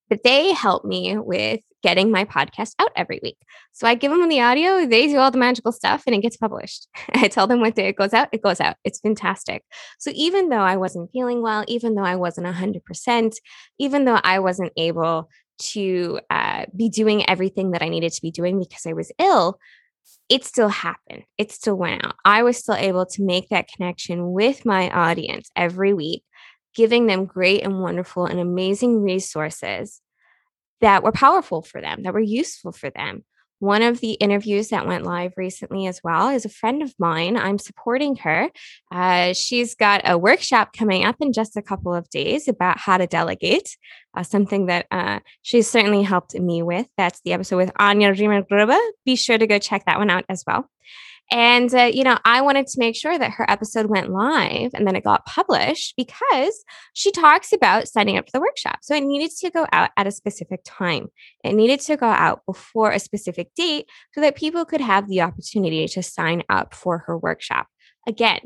but 0.08 0.22
they 0.22 0.52
help 0.52 0.84
me 0.84 1.16
with 1.18 1.60
getting 1.82 2.10
my 2.10 2.24
podcast 2.24 2.72
out 2.78 2.90
every 2.96 3.20
week. 3.22 3.36
So 3.72 3.86
I 3.86 3.94
give 3.94 4.10
them 4.10 4.28
the 4.28 4.40
audio, 4.40 4.86
they 4.86 5.06
do 5.06 5.18
all 5.18 5.30
the 5.30 5.38
magical 5.38 5.72
stuff, 5.72 6.02
and 6.06 6.16
it 6.16 6.22
gets 6.22 6.36
published. 6.36 6.88
I 7.14 7.28
tell 7.28 7.46
them 7.46 7.60
what 7.60 7.74
day 7.74 7.88
it 7.88 7.96
goes 7.96 8.12
out, 8.12 8.28
it 8.32 8.42
goes 8.42 8.60
out. 8.60 8.76
It's 8.84 9.00
fantastic. 9.00 9.62
So 9.98 10.10
even 10.14 10.48
though 10.48 10.56
I 10.56 10.76
wasn't 10.76 11.10
feeling 11.12 11.42
well, 11.42 11.64
even 11.68 11.94
though 11.94 12.04
I 12.04 12.16
wasn't 12.16 12.46
100%, 12.48 13.34
even 13.78 14.04
though 14.04 14.20
I 14.22 14.40
wasn't 14.40 14.72
able 14.76 15.28
to 15.58 16.20
uh, 16.28 16.66
be 16.74 16.88
doing 16.88 17.28
everything 17.30 17.70
that 17.70 17.82
I 17.82 17.88
needed 17.88 18.12
to 18.12 18.22
be 18.22 18.30
doing 18.30 18.58
because 18.58 18.86
I 18.86 18.92
was 18.92 19.12
ill, 19.18 19.58
it 20.28 20.44
still 20.44 20.68
happened. 20.68 21.22
It 21.38 21.52
still 21.52 21.76
went 21.76 22.04
out. 22.04 22.16
I 22.24 22.42
was 22.42 22.56
still 22.56 22.74
able 22.74 23.06
to 23.06 23.22
make 23.22 23.48
that 23.50 23.68
connection 23.68 24.32
with 24.32 24.64
my 24.64 24.90
audience 24.90 25.50
every 25.54 25.94
week 25.94 26.24
giving 26.76 27.06
them 27.06 27.24
great 27.24 27.62
and 27.62 27.80
wonderful 27.80 28.26
and 28.26 28.38
amazing 28.38 29.02
resources 29.02 30.00
that 30.80 31.02
were 31.02 31.12
powerful 31.12 31.62
for 31.62 31.80
them, 31.80 32.02
that 32.02 32.14
were 32.14 32.20
useful 32.20 32.70
for 32.70 32.90
them. 32.90 33.24
One 33.58 33.80
of 33.80 34.00
the 34.00 34.12
interviews 34.12 34.68
that 34.68 34.86
went 34.86 35.04
live 35.04 35.32
recently 35.38 35.86
as 35.86 36.02
well 36.04 36.28
is 36.28 36.44
a 36.44 36.50
friend 36.50 36.82
of 36.82 36.94
mine. 36.98 37.38
I'm 37.38 37.58
supporting 37.58 38.16
her. 38.16 38.50
Uh, 38.92 39.32
she's 39.32 39.74
got 39.74 40.02
a 40.04 40.18
workshop 40.18 40.74
coming 40.76 41.06
up 41.06 41.16
in 41.20 41.32
just 41.32 41.56
a 41.56 41.62
couple 41.62 41.94
of 41.94 42.10
days 42.10 42.48
about 42.48 42.78
how 42.78 42.98
to 42.98 43.06
delegate, 43.06 43.78
uh, 44.14 44.22
something 44.22 44.66
that 44.66 44.86
uh, 44.90 45.20
she's 45.40 45.70
certainly 45.70 46.02
helped 46.02 46.34
me 46.34 46.62
with. 46.62 46.86
That's 46.98 47.22
the 47.22 47.32
episode 47.32 47.56
with 47.56 47.72
Anya 47.78 48.12
Riemer 48.12 48.44
Be 49.06 49.16
sure 49.16 49.38
to 49.38 49.46
go 49.46 49.58
check 49.58 49.86
that 49.86 49.98
one 49.98 50.10
out 50.10 50.26
as 50.28 50.44
well. 50.46 50.68
And, 51.30 51.74
uh, 51.74 51.90
you 51.92 52.04
know, 52.04 52.18
I 52.24 52.40
wanted 52.40 52.66
to 52.68 52.78
make 52.78 52.94
sure 52.94 53.18
that 53.18 53.32
her 53.32 53.50
episode 53.50 53.86
went 53.86 54.10
live 54.10 54.70
and 54.74 54.86
then 54.86 54.94
it 54.94 55.02
got 55.02 55.26
published 55.26 55.94
because 55.96 56.64
she 56.94 57.10
talks 57.10 57.52
about 57.52 57.88
signing 57.88 58.16
up 58.16 58.26
for 58.26 58.32
the 58.32 58.40
workshop. 58.40 58.78
So 58.82 58.94
it 58.94 59.02
needed 59.02 59.32
to 59.40 59.50
go 59.50 59.66
out 59.72 59.90
at 59.96 60.06
a 60.06 60.12
specific 60.12 60.60
time. 60.64 61.08
It 61.42 61.54
needed 61.54 61.80
to 61.80 61.96
go 61.96 62.06
out 62.06 62.42
before 62.46 62.92
a 62.92 63.00
specific 63.00 63.48
date 63.56 63.86
so 64.14 64.20
that 64.20 64.36
people 64.36 64.64
could 64.64 64.80
have 64.80 65.08
the 65.08 65.22
opportunity 65.22 65.88
to 65.88 66.02
sign 66.02 66.44
up 66.48 66.74
for 66.74 66.98
her 67.06 67.18
workshop. 67.18 67.66
Again, 68.06 68.40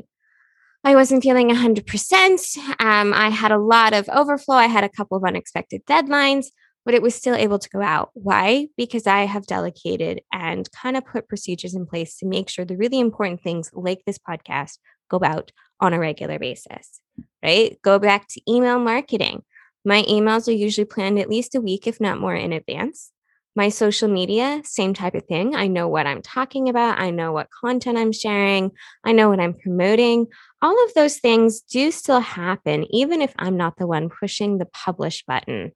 I 0.83 0.95
wasn't 0.95 1.21
feeling 1.21 1.49
100%. 1.49 2.57
Um, 2.79 3.13
I 3.13 3.29
had 3.29 3.51
a 3.51 3.59
lot 3.59 3.93
of 3.93 4.09
overflow. 4.09 4.55
I 4.55 4.65
had 4.65 4.83
a 4.83 4.89
couple 4.89 5.17
of 5.17 5.23
unexpected 5.23 5.85
deadlines 5.85 6.47
but 6.85 6.93
it 6.93 7.01
was 7.01 7.15
still 7.15 7.35
able 7.35 7.59
to 7.59 7.69
go 7.69 7.81
out. 7.81 8.09
Why? 8.13 8.67
Because 8.77 9.07
I 9.07 9.25
have 9.25 9.45
delegated 9.45 10.21
and 10.31 10.69
kind 10.71 10.97
of 10.97 11.05
put 11.05 11.27
procedures 11.27 11.75
in 11.75 11.85
place 11.85 12.17
to 12.17 12.25
make 12.25 12.49
sure 12.49 12.65
the 12.65 12.77
really 12.77 12.99
important 12.99 13.41
things 13.41 13.69
like 13.73 14.03
this 14.05 14.17
podcast 14.17 14.77
go 15.09 15.19
out 15.23 15.51
on 15.79 15.93
a 15.93 15.99
regular 15.99 16.39
basis, 16.39 17.01
right? 17.43 17.77
Go 17.81 17.99
back 17.99 18.27
to 18.29 18.51
email 18.51 18.79
marketing. 18.79 19.43
My 19.83 20.03
emails 20.03 20.47
are 20.47 20.51
usually 20.51 20.85
planned 20.85 21.19
at 21.19 21.29
least 21.29 21.55
a 21.55 21.61
week, 21.61 21.87
if 21.87 21.99
not 21.99 22.19
more, 22.19 22.35
in 22.35 22.53
advance. 22.53 23.11
My 23.53 23.67
social 23.67 24.07
media, 24.07 24.61
same 24.63 24.93
type 24.93 25.13
of 25.13 25.25
thing. 25.25 25.55
I 25.55 25.67
know 25.67 25.89
what 25.89 26.07
I'm 26.07 26.21
talking 26.21 26.69
about. 26.69 26.99
I 26.99 27.09
know 27.09 27.33
what 27.33 27.49
content 27.51 27.97
I'm 27.97 28.13
sharing. 28.13 28.71
I 29.03 29.11
know 29.11 29.27
what 29.29 29.41
I'm 29.41 29.53
promoting. 29.53 30.27
All 30.61 30.85
of 30.85 30.93
those 30.93 31.17
things 31.17 31.61
do 31.61 31.91
still 31.91 32.21
happen, 32.21 32.85
even 32.95 33.21
if 33.21 33.33
I'm 33.37 33.57
not 33.57 33.75
the 33.77 33.87
one 33.87 34.09
pushing 34.09 34.57
the 34.57 34.67
publish 34.67 35.25
button 35.25 35.73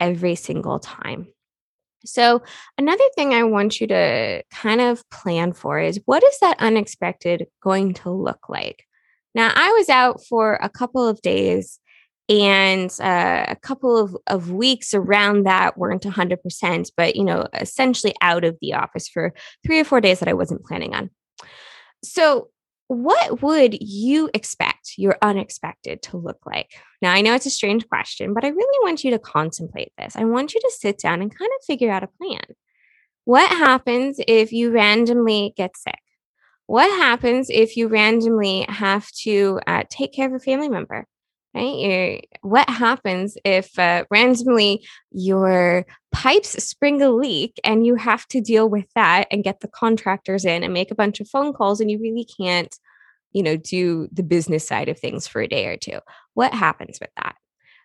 every 0.00 0.34
single 0.34 0.78
time. 0.78 1.28
So, 2.04 2.42
another 2.78 3.04
thing 3.14 3.34
I 3.34 3.42
want 3.42 3.80
you 3.80 3.86
to 3.88 4.42
kind 4.50 4.80
of 4.80 5.08
plan 5.10 5.52
for 5.52 5.78
is 5.78 6.00
what 6.06 6.24
is 6.24 6.38
that 6.40 6.56
unexpected 6.58 7.46
going 7.62 7.92
to 7.94 8.10
look 8.10 8.48
like? 8.48 8.84
Now, 9.34 9.52
I 9.54 9.70
was 9.72 9.88
out 9.88 10.24
for 10.24 10.58
a 10.62 10.70
couple 10.70 11.06
of 11.06 11.20
days 11.20 11.78
and 12.28 12.90
uh, 13.00 13.44
a 13.48 13.56
couple 13.56 13.98
of, 13.98 14.16
of 14.28 14.50
weeks 14.50 14.94
around 14.94 15.44
that 15.46 15.76
weren't 15.76 16.02
100%, 16.02 16.90
but, 16.96 17.16
you 17.16 17.24
know, 17.24 17.46
essentially 17.54 18.14
out 18.22 18.44
of 18.44 18.56
the 18.60 18.74
office 18.74 19.08
for 19.08 19.34
three 19.66 19.80
or 19.80 19.84
four 19.84 20.00
days 20.00 20.20
that 20.20 20.28
I 20.28 20.34
wasn't 20.34 20.64
planning 20.64 20.94
on. 20.94 21.10
So, 22.02 22.48
what 22.86 23.40
would 23.42 23.76
you 23.80 24.30
expect 24.34 24.79
your 24.96 25.16
unexpected 25.22 26.02
to 26.02 26.16
look 26.16 26.38
like? 26.46 26.70
Now, 27.02 27.12
I 27.12 27.20
know 27.20 27.34
it's 27.34 27.46
a 27.46 27.50
strange 27.50 27.88
question, 27.88 28.34
but 28.34 28.44
I 28.44 28.48
really 28.48 28.78
want 28.86 29.04
you 29.04 29.10
to 29.12 29.18
contemplate 29.18 29.92
this. 29.98 30.16
I 30.16 30.24
want 30.24 30.54
you 30.54 30.60
to 30.60 30.72
sit 30.76 30.98
down 30.98 31.22
and 31.22 31.36
kind 31.36 31.50
of 31.58 31.64
figure 31.64 31.90
out 31.90 32.02
a 32.02 32.08
plan. 32.08 32.44
What 33.24 33.50
happens 33.50 34.20
if 34.26 34.52
you 34.52 34.70
randomly 34.70 35.54
get 35.56 35.76
sick? 35.76 36.00
What 36.66 36.88
happens 37.00 37.48
if 37.50 37.76
you 37.76 37.88
randomly 37.88 38.64
have 38.68 39.10
to 39.22 39.60
uh, 39.66 39.84
take 39.90 40.12
care 40.12 40.28
of 40.28 40.34
a 40.34 40.38
family 40.38 40.68
member? 40.68 41.06
right? 41.54 41.76
You're, 41.76 42.20
what 42.42 42.68
happens 42.68 43.36
if 43.44 43.78
uh, 43.78 44.04
randomly 44.10 44.86
your 45.10 45.86
pipes 46.12 46.62
spring 46.64 47.02
a 47.02 47.10
leak 47.10 47.60
and 47.64 47.86
you 47.86 47.96
have 47.96 48.26
to 48.28 48.40
deal 48.40 48.68
with 48.68 48.86
that 48.94 49.26
and 49.30 49.44
get 49.44 49.60
the 49.60 49.68
contractors 49.68 50.44
in 50.44 50.62
and 50.62 50.72
make 50.72 50.90
a 50.90 50.96
bunch 50.96 51.20
of 51.20 51.28
phone 51.28 51.52
calls 51.52 51.80
and 51.80 51.90
you 51.90 51.98
really 51.98 52.24
can't, 52.24 52.76
you 53.32 53.42
know, 53.42 53.56
do 53.56 54.08
the 54.12 54.22
business 54.22 54.66
side 54.66 54.88
of 54.88 54.98
things 54.98 55.26
for 55.26 55.40
a 55.40 55.48
day 55.48 55.66
or 55.66 55.76
two? 55.76 55.98
What 56.34 56.54
happens 56.54 56.98
with 57.00 57.10
that? 57.16 57.36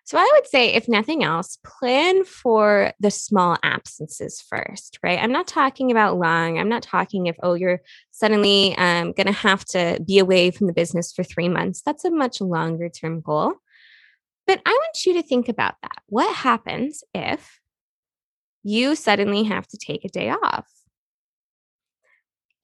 So 0.06 0.18
I 0.18 0.30
would 0.34 0.46
say, 0.46 0.72
if 0.72 0.88
nothing 0.88 1.24
else, 1.24 1.58
plan 1.64 2.24
for 2.24 2.92
the 3.00 3.10
small 3.10 3.56
absences 3.64 4.40
first, 4.40 5.00
right? 5.02 5.18
I'm 5.20 5.32
not 5.32 5.48
talking 5.48 5.90
about 5.90 6.16
long. 6.16 6.60
I'm 6.60 6.68
not 6.68 6.84
talking 6.84 7.26
if, 7.26 7.36
oh, 7.42 7.54
you're 7.54 7.80
suddenly 8.12 8.76
um, 8.78 9.10
going 9.12 9.26
to 9.26 9.32
have 9.32 9.64
to 9.66 10.00
be 10.06 10.20
away 10.20 10.52
from 10.52 10.68
the 10.68 10.72
business 10.72 11.12
for 11.12 11.24
three 11.24 11.48
months. 11.48 11.82
That's 11.84 12.04
a 12.04 12.10
much 12.12 12.40
longer 12.40 12.88
term 12.88 13.20
goal. 13.20 13.54
But 14.46 14.60
I 14.64 14.70
want 14.70 15.04
you 15.04 15.14
to 15.14 15.24
think 15.24 15.48
about 15.48 15.74
that. 15.82 15.98
What 16.06 16.32
happens 16.36 17.02
if 17.12 17.58
you 18.62 18.94
suddenly 18.94 19.42
have 19.42 19.66
to 19.66 19.76
take 19.76 20.04
a 20.04 20.08
day 20.08 20.30
off? 20.30 20.68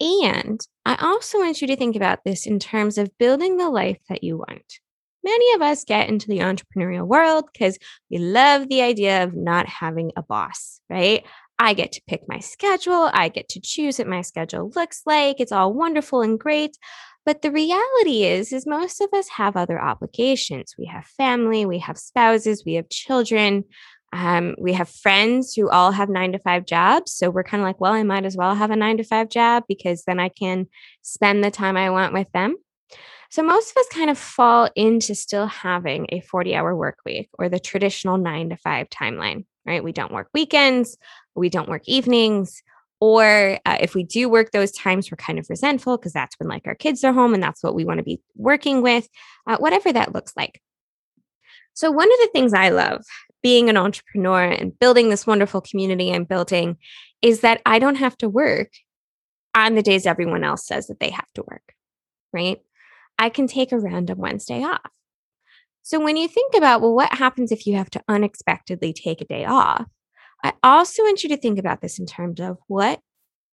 And 0.03 0.61
I 0.85 0.97
also 1.01 1.39
want 1.39 1.61
you 1.61 1.69
to 1.69 1.77
think 1.77 1.97
about 1.97 2.25
this 2.25 2.47
in 2.47 2.59
terms 2.59 2.99
of 2.99 3.17
building 3.19 3.57
the 3.57 3.71
life 3.71 3.99
that 4.09 4.25
you 4.25 4.37
want 4.37 4.81
many 5.25 5.55
of 5.55 5.63
us 5.63 5.85
get 5.85 6.09
into 6.09 6.29
the 6.29 6.39
entrepreneurial 6.39 7.07
world 7.07 7.45
because 7.53 7.79
we 8.11 8.19
love 8.19 8.69
the 8.69 8.83
idea 8.83 9.25
of 9.25 9.35
not 9.35 9.67
having 9.67 10.13
a 10.17 10.23
boss, 10.23 10.81
right? 10.91 11.25
I 11.59 11.75
get 11.75 11.93
to 11.93 12.03
pick 12.09 12.23
my 12.27 12.41
schedule. 12.41 13.11
I 13.13 13.29
get 13.29 13.49
to 13.51 13.61
choose 13.61 13.99
what 13.99 14.09
my 14.09 14.23
schedule 14.23 14.71
looks 14.75 15.03
like. 15.07 15.39
It's 15.39 15.53
all 15.53 15.73
wonderful 15.73 16.23
and 16.23 16.39
great. 16.39 16.77
But 17.25 17.43
the 17.43 17.53
reality 17.53 18.25
is, 18.25 18.53
is 18.53 18.67
most 18.67 19.01
of 19.01 19.11
us 19.13 19.29
have 19.29 19.57
other 19.57 19.81
obligations. 19.81 20.75
We 20.77 20.87
have 20.87 21.07
family, 21.07 21.65
we 21.67 21.79
have 21.79 21.97
spouses, 21.97 22.65
we 22.67 22.75
have 22.75 22.89
children, 22.89 23.65
um, 24.13 24.55
we 24.59 24.75
have 24.75 24.89
friends 24.89 25.55
who 25.55 25.71
all 25.71 25.91
have 25.91 26.09
nine 26.09 26.33
to 26.33 26.39
five 26.39 26.67
jobs. 26.67 27.13
So 27.13 27.31
we're 27.31 27.45
kind 27.45 27.63
of 27.63 27.67
like, 27.67 27.81
well, 27.81 27.93
I 27.93 28.03
might 28.03 28.27
as 28.27 28.37
well 28.37 28.55
have 28.55 28.71
a 28.71 28.77
nine 28.77 28.99
to 28.99 29.05
five 29.05 29.31
job 29.31 29.65
because 29.69 30.05
then 30.05 30.21
I 30.21 30.29
can 30.29 30.67
spend 31.01 31.43
the 31.43 31.51
time 31.51 31.77
I 31.77 31.91
want 31.91 32.13
with 32.13 32.31
them. 32.33 32.57
So 33.31 33.43
most 33.43 33.71
of 33.71 33.79
us 33.79 33.87
kind 33.91 34.11
of 34.11 34.19
fall 34.19 34.69
into 34.77 35.15
still 35.15 35.47
having 35.47 36.07
a 36.11 36.21
40 36.21 36.55
hour 36.55 36.77
work 36.77 36.99
week 37.07 37.31
or 37.39 37.49
the 37.49 37.59
traditional 37.59 38.19
nine 38.19 38.51
to 38.51 38.57
five 38.57 38.91
timeline, 38.91 39.47
right? 39.65 39.83
We 39.83 39.93
don't 39.93 40.13
work 40.13 40.29
weekends, 40.35 40.99
we 41.35 41.49
don't 41.49 41.69
work 41.69 41.85
evenings. 41.87 42.63
Or 43.01 43.59
uh, 43.67 43.79
if 43.81 43.97
we 43.97 44.05
do 44.05 44.29
work 44.29 44.53
those 44.53 44.71
times, 44.71 45.11
we're 45.11 45.17
kind 45.17 45.39
of 45.41 45.51
resentful 45.51 45.97
because 45.97 46.13
that's 46.13 46.39
when 46.39 46.49
like 46.49 46.69
our 46.69 46.77
kids 46.77 47.03
are 47.03 47.13
home 47.13 47.35
and 47.35 47.43
that's 47.43 47.61
what 47.61 47.75
we 47.75 47.85
want 47.85 47.99
to 47.99 48.05
be 48.05 48.21
working 48.37 48.81
with, 48.81 49.09
uh, 49.47 49.57
whatever 49.57 49.93
that 49.93 50.15
looks 50.15 50.35
like. 50.37 50.63
So, 51.75 51.91
one 51.91 52.07
of 52.07 52.19
the 52.21 52.31
things 52.33 52.55
I 52.55 52.69
love 52.69 53.03
being 53.43 53.69
an 53.69 53.77
entrepreneur 53.77 54.43
and 54.43 54.79
building 54.79 55.09
this 55.09 55.27
wonderful 55.27 55.61
community 55.61 56.13
I'm 56.13 56.25
building 56.25 56.77
is 57.21 57.41
that 57.41 57.61
I 57.67 57.79
don't 57.79 57.97
have 57.97 58.17
to 58.19 58.29
work 58.29 58.71
on 59.55 59.75
the 59.75 59.83
days 59.83 60.07
everyone 60.07 60.45
else 60.45 60.67
says 60.67 60.87
that 60.87 61.01
they 61.01 61.11
have 61.11 61.27
to 61.35 61.45
work, 61.47 61.75
right? 62.33 62.61
I 63.19 63.29
can 63.29 63.47
take 63.47 63.73
a 63.73 63.79
random 63.79 64.19
Wednesday 64.19 64.63
off. 64.63 64.91
So 65.83 66.01
when 66.01 66.17
you 66.17 66.29
think 66.29 66.55
about, 66.55 66.81
well, 66.81 66.95
what 66.95 67.13
happens 67.13 67.51
if 67.51 67.67
you 67.67 67.77
have 67.77 67.91
to 67.91 68.03
unexpectedly 68.09 68.93
take 68.93 69.21
a 69.21 69.27
day 69.27 69.45
off? 69.45 69.87
I 70.45 70.53
also 70.63 71.03
want 71.03 71.23
you 71.23 71.29
to 71.31 71.37
think 71.37 71.59
about 71.59 71.81
this 71.81 71.99
in 71.99 72.07
terms 72.07 72.41
of 72.41 72.59
what 72.69 73.01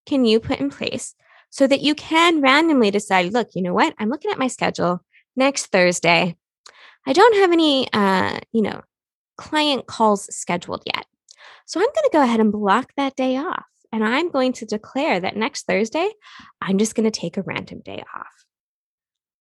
can 0.05 0.25
you 0.25 0.39
put 0.39 0.59
in 0.59 0.69
place 0.69 1.15
so 1.49 1.67
that 1.67 1.81
you 1.81 1.95
can 1.95 2.41
randomly 2.41 2.91
decide, 2.91 3.33
look, 3.33 3.49
you 3.55 3.61
know 3.61 3.73
what? 3.73 3.95
I'm 3.97 4.09
looking 4.09 4.31
at 4.31 4.39
my 4.39 4.47
schedule 4.47 5.03
next 5.35 5.67
Thursday. 5.67 6.35
I 7.05 7.13
don't 7.13 7.35
have 7.37 7.51
any, 7.51 7.91
uh, 7.91 8.39
you 8.51 8.61
know, 8.61 8.81
client 9.39 9.87
calls 9.87 10.27
scheduled 10.35 10.83
yet. 10.85 11.05
So 11.65 11.79
I'm 11.79 11.85
going 11.85 12.03
to 12.03 12.09
go 12.11 12.21
ahead 12.21 12.41
and 12.41 12.51
block 12.51 12.91
that 12.97 13.15
day 13.15 13.37
off. 13.37 13.65
And 13.91 14.03
I'm 14.03 14.29
going 14.29 14.51
to 14.53 14.65
declare 14.65 15.19
that 15.19 15.37
next 15.37 15.65
Thursday, 15.65 16.09
I'm 16.61 16.77
just 16.77 16.93
going 16.93 17.09
to 17.09 17.19
take 17.19 17.37
a 17.37 17.41
random 17.41 17.79
day 17.83 18.03
off. 18.15 18.45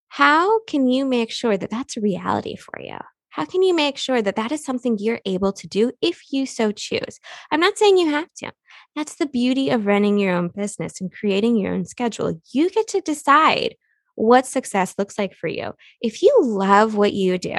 How 0.08 0.60
can 0.64 0.88
you 0.88 1.04
make 1.04 1.32
sure 1.32 1.56
that 1.56 1.68
that's 1.68 1.96
a 1.96 2.00
reality 2.00 2.56
for 2.56 2.80
you? 2.80 2.96
How 3.30 3.44
can 3.44 3.62
you 3.62 3.74
make 3.74 3.98
sure 3.98 4.22
that 4.22 4.36
that 4.36 4.52
is 4.52 4.64
something 4.64 4.96
you're 4.98 5.20
able 5.26 5.52
to 5.52 5.66
do 5.66 5.90
if 6.00 6.32
you 6.32 6.46
so 6.46 6.70
choose? 6.70 7.18
I'm 7.50 7.60
not 7.60 7.76
saying 7.76 7.98
you 7.98 8.10
have 8.10 8.32
to. 8.38 8.52
That's 8.94 9.16
the 9.16 9.26
beauty 9.26 9.70
of 9.70 9.86
running 9.86 10.18
your 10.18 10.34
own 10.34 10.48
business 10.48 11.00
and 11.00 11.12
creating 11.12 11.56
your 11.56 11.74
own 11.74 11.84
schedule. 11.84 12.40
You 12.52 12.70
get 12.70 12.86
to 12.88 13.00
decide 13.00 13.74
what 14.14 14.46
success 14.46 14.94
looks 14.96 15.18
like 15.18 15.34
for 15.34 15.48
you. 15.48 15.72
If 16.00 16.22
you 16.22 16.36
love 16.40 16.94
what 16.94 17.12
you 17.12 17.36
do 17.36 17.58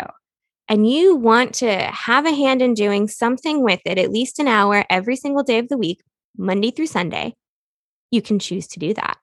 and 0.69 0.87
you 0.87 1.15
want 1.15 1.55
to 1.55 1.71
have 1.71 2.25
a 2.25 2.33
hand 2.33 2.61
in 2.61 2.75
doing 2.75 3.07
something 3.07 3.63
with 3.63 3.81
it, 3.85 3.97
at 3.97 4.11
least 4.11 4.37
an 4.37 4.47
hour 4.47 4.85
every 4.89 5.15
single 5.15 5.43
day 5.43 5.57
of 5.57 5.67
the 5.67 5.77
week, 5.77 6.03
Monday 6.37 6.69
through 6.69 6.85
Sunday, 6.85 7.33
you 8.11 8.21
can 8.21 8.37
choose 8.37 8.67
to 8.67 8.79
do 8.79 8.93
that. 8.93 9.17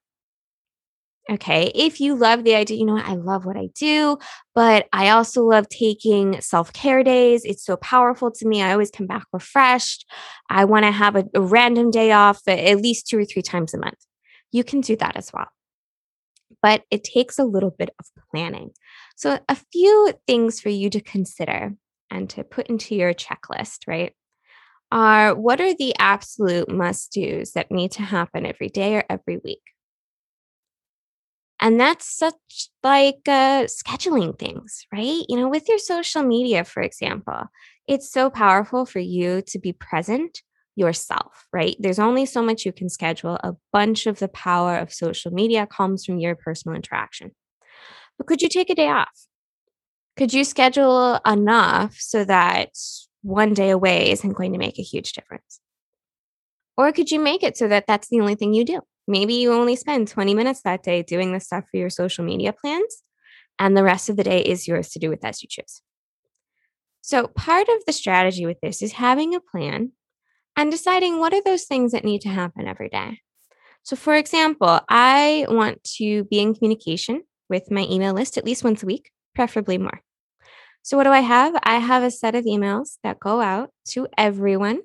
Okay. 1.29 1.73
If 1.75 2.01
you 2.01 2.15
love 2.15 2.45
the 2.45 2.55
idea, 2.55 2.77
you 2.77 2.85
know, 2.85 2.99
I 2.99 3.15
love 3.15 3.45
what 3.45 3.57
I 3.57 3.69
do, 3.75 4.17
but 4.55 4.87
I 4.93 5.11
also 5.11 5.43
love 5.43 5.69
taking 5.69 6.41
self 6.41 6.73
care 6.73 7.03
days. 7.03 7.45
It's 7.45 7.65
so 7.65 7.77
powerful 7.77 8.31
to 8.31 8.47
me. 8.47 8.63
I 8.63 8.73
always 8.73 8.93
come 8.93 9.09
back 9.09 9.25
refreshed. 9.33 10.07
I 10.49 10.67
want 10.67 10.85
to 10.85 10.93
have 10.93 11.17
a, 11.17 11.25
a, 11.35 11.41
random 11.41 11.91
day 11.91 12.13
off 12.13 12.41
at 12.47 12.81
least 12.81 13.09
two 13.09 13.19
or 13.19 13.25
three 13.25 13.43
times 13.43 13.75
a 13.75 13.79
month. 13.79 13.99
You 14.53 14.63
can 14.63 14.81
do 14.81 14.95
that 14.97 15.17
as 15.17 15.33
well. 15.33 15.49
But 16.67 16.83
it 16.91 17.05
takes 17.05 17.39
a 17.39 17.45
little 17.45 17.71
bit 17.71 17.91
of 18.01 18.07
planning. 18.29 18.71
So, 19.15 19.39
a 19.49 19.55
few 19.73 20.13
things 20.27 20.61
for 20.61 20.69
you 20.69 20.91
to 20.91 21.01
consider 21.01 21.77
and 22.11 22.29
to 22.31 22.43
put 22.43 22.67
into 22.67 22.97
your 22.97 23.15
checklist, 23.15 23.87
right? 23.87 24.13
Are 24.91 25.33
what 25.33 25.61
are 25.61 25.75
the 25.75 25.95
absolute 26.01 26.69
must 26.69 27.13
do's 27.13 27.53
that 27.53 27.71
need 27.71 27.93
to 27.93 28.03
happen 28.03 28.45
every 28.45 28.69
day 28.69 28.97
or 28.97 29.05
every 29.09 29.39
week? 29.45 29.63
And 31.61 31.79
that's 31.79 32.19
such 32.19 32.35
like 32.83 33.21
uh, 33.29 33.67
scheduling 33.67 34.37
things, 34.37 34.89
right? 34.93 35.23
You 35.29 35.37
know, 35.37 35.49
with 35.49 35.69
your 35.69 35.79
social 35.79 36.25
media, 36.25 36.65
for 36.65 36.83
example, 36.83 37.45
it's 37.87 38.11
so 38.11 38.29
powerful 38.29 38.87
for 38.87 38.99
you 38.99 39.41
to 39.43 39.59
be 39.61 39.73
present 39.73 40.43
yourself, 40.77 41.47
right? 41.53 41.75
There's 41.81 41.99
only 41.99 42.27
so 42.27 42.43
much 42.43 42.65
you 42.65 42.73
can 42.73 42.89
schedule. 42.89 43.35
A 43.43 43.55
bunch 43.73 44.07
of 44.07 44.19
the 44.19 44.29
power 44.29 44.77
of 44.77 44.93
social 44.93 45.33
media 45.33 45.67
comes 45.67 46.05
from 46.05 46.19
your 46.19 46.37
personal 46.37 46.77
interaction. 46.77 47.33
But 48.19 48.27
could 48.27 48.43
you 48.43 48.49
take 48.49 48.71
a 48.71 48.75
day 48.75 48.89
off? 48.89 49.27
Could 50.17 50.33
you 50.33 50.45
schedule 50.45 51.19
enough 51.27 51.97
so 51.99 52.25
that 52.25 52.71
one 53.23 53.55
day 53.55 53.71
away 53.71 54.11
isn't 54.13 54.33
going 54.33 54.53
to 54.53 54.59
make 54.59 54.79
a 54.79 54.83
huge 54.83 55.13
difference? 55.13 55.61
Or 56.77 56.93
could 56.93 57.11
you 57.11 57.21
make 57.21 57.43
it 57.43 57.57
so 57.57 57.69
that 57.69 57.87
that's 57.87 58.09
the 58.09 58.21
only 58.21 58.35
thing 58.35 58.55
you 58.55 58.65
do? 58.65 58.81
Maybe 59.09 59.35
you 59.35 59.53
only 59.53 59.77
spend 59.77 60.09
20 60.09 60.35
minutes 60.35 60.63
that 60.63 60.83
day 60.83 61.03
doing 61.03 61.33
the 61.33 61.41
stuff 61.41 61.65
for 61.71 61.77
your 61.79 61.91
social 61.91 62.25
media 62.25 62.53
plans, 62.53 63.03
and 63.59 63.77
the 63.77 63.85
rest 63.85 64.09
of 64.09 64.17
the 64.17 64.25
day 64.25 64.41
is 64.41 64.69
yours 64.69 64.91
to 64.91 64.99
do 64.99 65.09
with 65.09 65.25
as 65.25 65.43
you 65.43 65.49
choose. 65.51 65.81
So, 67.03 67.29
part 67.29 67.69
of 67.69 67.85
the 67.87 67.93
strategy 67.93 68.47
with 68.47 68.61
this 68.61 68.83
is 68.83 68.93
having 68.93 69.35
a 69.35 69.41
plan 69.41 69.93
and 70.57 70.71
deciding 70.71 71.19
what 71.19 71.35
are 71.35 71.43
those 71.43 71.65
things 71.65 71.93
that 71.93 72.05
need 72.05 72.23
to 72.23 72.29
happen 72.29 72.67
every 72.67 72.89
day. 72.89 73.21
So, 73.83 73.95
for 73.95 74.15
example, 74.17 74.81
I 74.89 75.47
want 75.49 75.85
to 75.99 76.25
be 76.25 76.41
in 76.41 76.55
communication 76.55 77.23
with 77.49 77.71
my 77.71 77.83
email 77.83 78.15
list 78.15 78.37
at 78.37 78.45
least 78.45 78.65
once 78.65 78.83
a 78.83 78.87
week, 78.87 79.13
preferably 79.35 79.79
more. 79.79 80.01
So, 80.83 80.97
what 80.97 81.05
do 81.05 81.11
I 81.11 81.21
have? 81.21 81.55
I 81.63 81.79
have 81.79 82.03
a 82.03 82.11
set 82.11 82.35
of 82.35 82.45
emails 82.45 82.99
that 83.05 83.21
go 83.21 83.41
out 83.41 83.71
to 83.91 84.09
everyone 84.17 84.81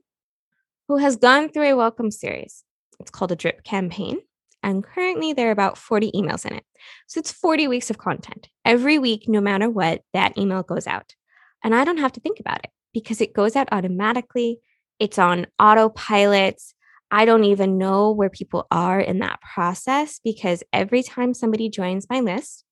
who 0.87 0.97
has 0.97 1.15
gone 1.15 1.49
through 1.49 1.71
a 1.71 1.75
welcome 1.75 2.11
series. 2.11 2.63
It's 2.99 3.11
called 3.11 3.31
a 3.31 3.35
drip 3.35 3.63
campaign. 3.63 4.19
And 4.63 4.83
currently, 4.83 5.33
there 5.33 5.47
are 5.47 5.51
about 5.51 5.77
40 5.77 6.11
emails 6.11 6.45
in 6.45 6.53
it. 6.53 6.63
So, 7.07 7.19
it's 7.19 7.31
40 7.31 7.67
weeks 7.67 7.89
of 7.89 7.97
content. 7.97 8.49
Every 8.65 8.99
week, 8.99 9.25
no 9.27 9.41
matter 9.41 9.69
what, 9.69 10.01
that 10.13 10.37
email 10.37 10.61
goes 10.63 10.85
out. 10.85 11.15
And 11.63 11.73
I 11.73 11.83
don't 11.85 11.97
have 11.97 12.13
to 12.13 12.19
think 12.19 12.39
about 12.39 12.63
it 12.63 12.69
because 12.93 13.21
it 13.21 13.33
goes 13.33 13.55
out 13.55 13.69
automatically. 13.71 14.59
It's 15.01 15.17
on 15.17 15.47
autopilot. 15.57 16.61
I 17.09 17.25
don't 17.25 17.45
even 17.45 17.79
know 17.79 18.11
where 18.11 18.29
people 18.29 18.67
are 18.69 18.99
in 18.99 19.17
that 19.19 19.39
process 19.41 20.19
because 20.23 20.61
every 20.71 21.01
time 21.01 21.33
somebody 21.33 21.69
joins 21.69 22.05
my 22.07 22.19
list, 22.19 22.63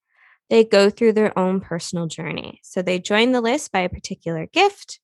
they 0.48 0.64
go 0.64 0.92
through 0.92 1.14
their 1.14 1.38
own 1.38 1.60
personal 1.60 2.06
journey. 2.06 2.60
So 2.64 2.84
they 2.84 3.00
join 3.00 3.32
the 3.32 3.42
list 3.42 3.72
by 3.72 3.80
a 3.80 3.90
particular 3.90 4.46
gift. 4.46 5.00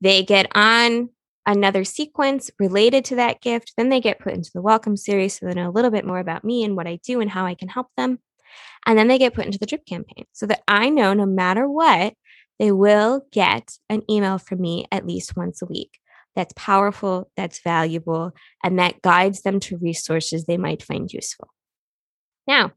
They 0.00 0.22
get 0.22 0.46
on 0.56 1.10
another 1.44 1.84
sequence 1.84 2.50
related 2.58 3.04
to 3.04 3.16
that 3.16 3.42
gift. 3.42 3.74
Then 3.76 3.90
they 3.90 4.00
get 4.00 4.20
put 4.20 4.32
into 4.32 4.52
the 4.54 4.62
welcome 4.62 4.96
series 4.96 5.38
so 5.38 5.44
they 5.44 5.52
know 5.52 5.68
a 5.68 5.70
little 5.70 5.90
bit 5.90 6.06
more 6.06 6.18
about 6.18 6.44
me 6.44 6.64
and 6.64 6.76
what 6.76 6.86
I 6.86 6.98
do 7.04 7.20
and 7.20 7.30
how 7.30 7.44
I 7.44 7.54
can 7.54 7.68
help 7.68 7.88
them. 7.94 8.20
And 8.86 8.98
then 8.98 9.08
they 9.08 9.18
get 9.18 9.34
put 9.34 9.44
into 9.44 9.58
the 9.58 9.66
drip 9.66 9.84
campaign 9.84 10.24
so 10.32 10.46
that 10.46 10.62
I 10.66 10.88
know 10.88 11.12
no 11.12 11.26
matter 11.26 11.68
what, 11.68 12.14
they 12.58 12.72
will 12.72 13.26
get 13.32 13.78
an 13.88 14.02
email 14.08 14.38
from 14.38 14.60
me 14.60 14.86
at 14.92 15.06
least 15.06 15.36
once 15.36 15.62
a 15.62 15.66
week 15.66 15.98
that's 16.34 16.52
powerful, 16.56 17.30
that's 17.36 17.60
valuable, 17.60 18.32
and 18.62 18.78
that 18.78 19.02
guides 19.02 19.42
them 19.42 19.60
to 19.60 19.78
resources 19.78 20.44
they 20.44 20.56
might 20.56 20.82
find 20.82 21.12
useful. 21.12 21.48
Now, 22.46 22.72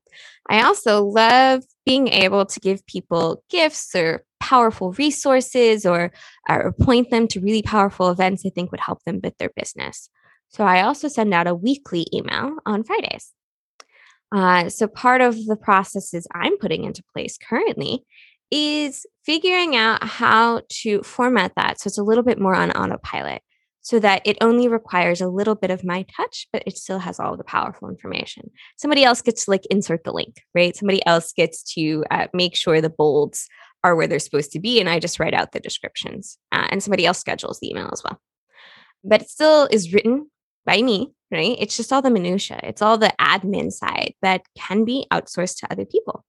I 0.49 0.61
also 0.61 1.03
love 1.03 1.63
being 1.85 2.07
able 2.07 2.45
to 2.45 2.59
give 2.59 2.85
people 2.85 3.43
gifts 3.49 3.93
or 3.95 4.23
powerful 4.39 4.93
resources 4.93 5.85
or, 5.85 6.11
or 6.47 6.71
point 6.71 7.09
them 7.09 7.27
to 7.29 7.41
really 7.41 7.63
powerful 7.63 8.09
events 8.09 8.43
I 8.45 8.49
think 8.49 8.71
would 8.71 8.79
help 8.79 9.03
them 9.03 9.19
with 9.21 9.37
their 9.37 9.51
business. 9.55 10.09
So 10.49 10.63
I 10.63 10.83
also 10.83 11.09
send 11.09 11.33
out 11.33 11.47
a 11.47 11.55
weekly 11.55 12.05
email 12.13 12.55
on 12.65 12.83
Fridays. 12.83 13.33
Uh, 14.33 14.69
so 14.69 14.87
part 14.87 15.21
of 15.21 15.45
the 15.45 15.57
processes 15.57 16.27
I'm 16.33 16.57
putting 16.57 16.83
into 16.83 17.03
place 17.13 17.37
currently 17.37 18.05
is 18.51 19.05
figuring 19.25 19.75
out 19.75 20.03
how 20.03 20.61
to 20.69 21.01
format 21.03 21.53
that 21.55 21.79
so 21.79 21.87
it's 21.87 21.97
a 21.97 22.03
little 22.03 22.23
bit 22.23 22.39
more 22.39 22.55
on 22.55 22.71
autopilot 22.71 23.41
so 23.87 23.99
that 23.99 24.21
it 24.25 24.37
only 24.41 24.67
requires 24.67 25.21
a 25.21 25.29
little 25.29 25.55
bit 25.55 25.71
of 25.71 25.85
my 25.85 26.05
touch, 26.13 26.45
but 26.51 26.61
it 26.65 26.77
still 26.77 26.99
has 26.99 27.21
all 27.21 27.37
the 27.37 27.43
powerful 27.45 27.87
information. 27.87 28.51
Somebody 28.75 29.05
else 29.05 29.21
gets 29.21 29.45
to 29.45 29.51
like 29.51 29.65
insert 29.67 30.03
the 30.03 30.11
link, 30.11 30.41
right? 30.53 30.75
Somebody 30.75 31.05
else 31.05 31.31
gets 31.31 31.63
to 31.75 32.03
uh, 32.11 32.27
make 32.33 32.53
sure 32.53 32.81
the 32.81 32.89
bolds 32.89 33.47
are 33.85 33.95
where 33.95 34.05
they're 34.05 34.19
supposed 34.19 34.51
to 34.51 34.59
be, 34.59 34.81
and 34.81 34.89
I 34.89 34.99
just 34.99 35.21
write 35.21 35.33
out 35.33 35.53
the 35.53 35.61
descriptions. 35.61 36.37
Uh, 36.51 36.67
and 36.69 36.83
somebody 36.83 37.05
else 37.05 37.19
schedules 37.19 37.61
the 37.61 37.69
email 37.69 37.89
as 37.93 38.03
well. 38.03 38.19
But 39.05 39.21
it 39.21 39.29
still 39.29 39.69
is 39.71 39.93
written 39.93 40.29
by 40.65 40.81
me, 40.81 41.13
right? 41.31 41.55
It's 41.57 41.77
just 41.77 41.93
all 41.93 42.01
the 42.01 42.09
minutia. 42.09 42.59
It's 42.63 42.81
all 42.81 42.97
the 42.97 43.13
admin 43.21 43.71
side 43.71 44.15
that 44.21 44.41
can 44.57 44.83
be 44.83 45.07
outsourced 45.13 45.59
to 45.59 45.71
other 45.71 45.85
people. 45.85 46.25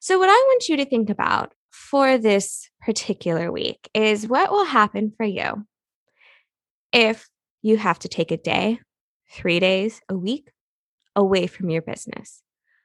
So, 0.00 0.18
what 0.18 0.28
I 0.28 0.32
want 0.32 0.68
you 0.68 0.76
to 0.76 0.84
think 0.84 1.10
about 1.10 1.54
for 1.70 2.18
this 2.18 2.70
particular 2.80 3.50
week 3.50 3.90
is 3.94 4.28
what 4.28 4.50
will 4.50 4.64
happen 4.64 5.12
for 5.16 5.24
you 5.24 5.66
if 6.92 7.28
you 7.62 7.76
have 7.76 7.98
to 8.00 8.08
take 8.08 8.30
a 8.30 8.36
day, 8.36 8.80
three 9.32 9.58
days, 9.58 10.00
a 10.08 10.16
week 10.16 10.50
away 11.16 11.48
from 11.48 11.68
your 11.68 11.82
business. 11.82 12.42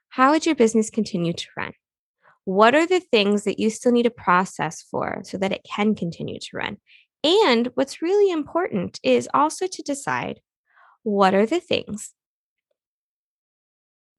How 0.08 0.32
would 0.32 0.44
your 0.44 0.56
business 0.56 0.90
continue 0.90 1.32
to 1.32 1.46
run? 1.56 1.72
What 2.44 2.74
are 2.74 2.86
the 2.86 3.00
things 3.00 3.44
that 3.44 3.58
you 3.58 3.70
still 3.70 3.92
need 3.92 4.02
to 4.02 4.10
process 4.10 4.82
for 4.82 5.20
so 5.22 5.38
that 5.38 5.52
it 5.52 5.64
can 5.64 5.94
continue 5.94 6.38
to 6.38 6.56
run? 6.56 6.78
And 7.22 7.68
what's 7.74 8.02
really 8.02 8.30
important 8.30 9.00
is 9.02 9.28
also 9.32 9.66
to 9.66 9.82
decide 9.82 10.40
what 11.04 11.34
are 11.34 11.46
the 11.46 11.60
things 11.60 12.12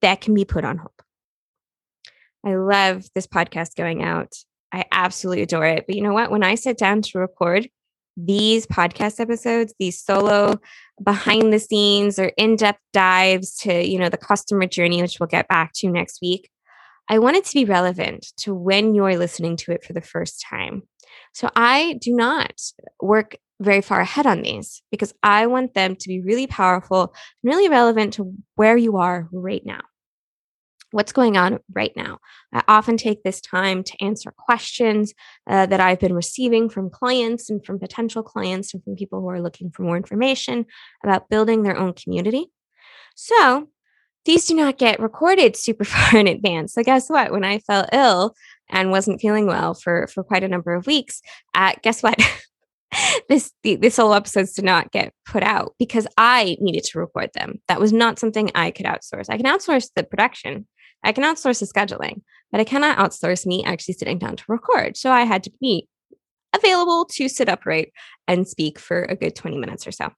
that 0.00 0.20
can 0.20 0.34
be 0.34 0.44
put 0.44 0.64
on 0.64 0.78
hold. 0.78 1.05
I 2.46 2.54
love 2.54 3.04
this 3.14 3.26
podcast 3.26 3.74
going 3.76 4.04
out. 4.04 4.32
I 4.72 4.84
absolutely 4.92 5.42
adore 5.42 5.66
it. 5.66 5.84
But 5.86 5.96
you 5.96 6.02
know 6.02 6.12
what? 6.12 6.30
When 6.30 6.44
I 6.44 6.54
sit 6.54 6.78
down 6.78 7.02
to 7.02 7.18
record 7.18 7.68
these 8.16 8.66
podcast 8.66 9.18
episodes, 9.18 9.74
these 9.80 10.00
solo 10.00 10.60
behind 11.02 11.52
the 11.52 11.58
scenes 11.58 12.20
or 12.20 12.26
in-depth 12.36 12.80
dives 12.92 13.56
to, 13.58 13.84
you 13.84 13.98
know, 13.98 14.08
the 14.08 14.16
customer 14.16 14.66
journey, 14.66 15.02
which 15.02 15.18
we'll 15.18 15.26
get 15.26 15.48
back 15.48 15.72
to 15.74 15.90
next 15.90 16.20
week, 16.22 16.48
I 17.08 17.18
want 17.18 17.36
it 17.36 17.44
to 17.46 17.54
be 17.54 17.64
relevant 17.64 18.32
to 18.38 18.54
when 18.54 18.94
you're 18.94 19.18
listening 19.18 19.56
to 19.58 19.72
it 19.72 19.84
for 19.84 19.92
the 19.92 20.00
first 20.00 20.44
time. 20.48 20.82
So 21.34 21.50
I 21.56 21.98
do 22.00 22.12
not 22.14 22.60
work 23.02 23.36
very 23.60 23.80
far 23.80 24.00
ahead 24.00 24.26
on 24.26 24.42
these 24.42 24.82
because 24.90 25.14
I 25.22 25.46
want 25.46 25.74
them 25.74 25.96
to 25.96 26.08
be 26.08 26.20
really 26.20 26.46
powerful 26.46 27.02
and 27.42 27.52
really 27.52 27.68
relevant 27.68 28.14
to 28.14 28.32
where 28.54 28.76
you 28.76 28.98
are 28.98 29.28
right 29.32 29.64
now 29.64 29.80
what's 30.96 31.12
going 31.12 31.36
on 31.36 31.58
right 31.74 31.92
now. 31.94 32.18
I 32.54 32.62
often 32.68 32.96
take 32.96 33.22
this 33.22 33.42
time 33.42 33.84
to 33.84 34.02
answer 34.02 34.32
questions 34.32 35.12
uh, 35.46 35.66
that 35.66 35.78
I've 35.78 36.00
been 36.00 36.14
receiving 36.14 36.70
from 36.70 36.88
clients 36.88 37.50
and 37.50 37.64
from 37.64 37.78
potential 37.78 38.22
clients 38.22 38.72
and 38.72 38.82
from 38.82 38.96
people 38.96 39.20
who 39.20 39.28
are 39.28 39.42
looking 39.42 39.70
for 39.70 39.82
more 39.82 39.98
information 39.98 40.64
about 41.04 41.28
building 41.28 41.62
their 41.62 41.76
own 41.76 41.92
community. 41.92 42.46
So, 43.14 43.68
these 44.24 44.46
do 44.46 44.54
not 44.54 44.78
get 44.78 44.98
recorded 44.98 45.54
super 45.54 45.84
far 45.92 46.18
in 46.18 46.26
advance. 46.26 46.72
So, 46.72 46.82
guess 46.82 47.10
what? 47.10 47.30
When 47.30 47.44
I 47.44 47.58
fell 47.58 47.86
ill 47.92 48.34
and 48.70 48.90
wasn't 48.90 49.20
feeling 49.20 49.46
well 49.46 49.74
for, 49.74 50.06
for 50.06 50.24
quite 50.24 50.44
a 50.44 50.48
number 50.48 50.74
of 50.74 50.86
weeks, 50.86 51.20
uh, 51.54 51.74
guess 51.82 52.02
what? 52.02 52.18
this 53.28 53.52
this 53.62 53.96
whole 53.96 54.14
episodes 54.14 54.54
did 54.54 54.64
not 54.64 54.90
get 54.92 55.12
put 55.26 55.42
out 55.42 55.74
because 55.78 56.06
I 56.16 56.56
needed 56.60 56.84
to 56.84 56.98
record 56.98 57.30
them. 57.34 57.60
That 57.68 57.80
was 57.80 57.92
not 57.92 58.18
something 58.18 58.50
I 58.54 58.70
could 58.70 58.86
outsource. 58.86 59.26
I 59.28 59.36
can 59.36 59.46
outsource 59.46 59.90
the 59.94 60.04
production, 60.04 60.66
I 61.02 61.12
can 61.12 61.24
outsource 61.24 61.60
the 61.60 61.66
scheduling, 61.66 62.22
but 62.50 62.60
I 62.60 62.64
cannot 62.64 62.98
outsource 62.98 63.46
me 63.46 63.64
actually 63.64 63.94
sitting 63.94 64.18
down 64.18 64.36
to 64.36 64.44
record. 64.48 64.96
So 64.96 65.10
I 65.10 65.22
had 65.22 65.42
to 65.44 65.52
be 65.60 65.88
available 66.54 67.04
to 67.12 67.28
sit 67.28 67.48
upright 67.48 67.92
and 68.26 68.46
speak 68.46 68.78
for 68.78 69.02
a 69.04 69.16
good 69.16 69.36
20 69.36 69.58
minutes 69.58 69.86
or 69.86 69.92
so. 69.92 70.10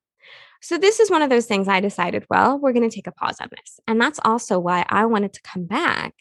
So 0.61 0.77
this 0.77 0.99
is 0.99 1.11
one 1.11 1.23
of 1.23 1.31
those 1.31 1.47
things 1.47 1.69
I 1.69 1.81
decided, 1.81 2.25
well, 2.29 2.59
we're 2.59 2.73
going 2.73 2.89
to 2.89 2.95
take 2.95 3.07
a 3.07 3.13
pause 3.13 3.37
on 3.41 3.49
this. 3.51 3.79
And 3.87 4.01
that's 4.01 4.19
also 4.25 4.59
why 4.59 4.85
I 4.89 5.07
wanted 5.07 5.33
to 5.35 5.43
come 5.43 5.67
back 5.67 6.15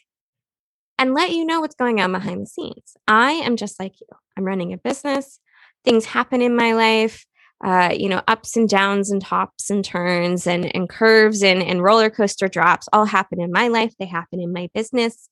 and 0.98 1.14
let 1.14 1.32
you 1.32 1.44
know 1.44 1.60
what's 1.60 1.74
going 1.74 2.00
on 2.00 2.12
behind 2.12 2.42
the 2.42 2.46
scenes. 2.46 2.96
I 3.06 3.32
am 3.32 3.56
just 3.56 3.80
like 3.80 4.00
you. 4.00 4.06
I'm 4.36 4.44
running 4.44 4.72
a 4.72 4.78
business. 4.78 5.40
Things 5.84 6.04
happen 6.04 6.42
in 6.42 6.54
my 6.54 6.72
life 6.72 7.24
uh, 7.64 7.92
you 7.96 8.08
know, 8.08 8.22
ups 8.28 8.56
and 8.56 8.68
downs 8.68 9.10
and 9.10 9.20
tops 9.20 9.70
and 9.70 9.84
turns 9.84 10.46
and, 10.46 10.74
and 10.74 10.88
curves 10.88 11.42
and, 11.42 11.62
and 11.62 11.82
roller 11.82 12.10
coaster 12.10 12.48
drops 12.48 12.88
all 12.92 13.04
happen 13.04 13.40
in 13.40 13.50
my 13.50 13.68
life. 13.68 13.94
They 13.98 14.06
happen 14.06 14.40
in 14.40 14.52
my 14.52 14.70
business. 14.74 15.28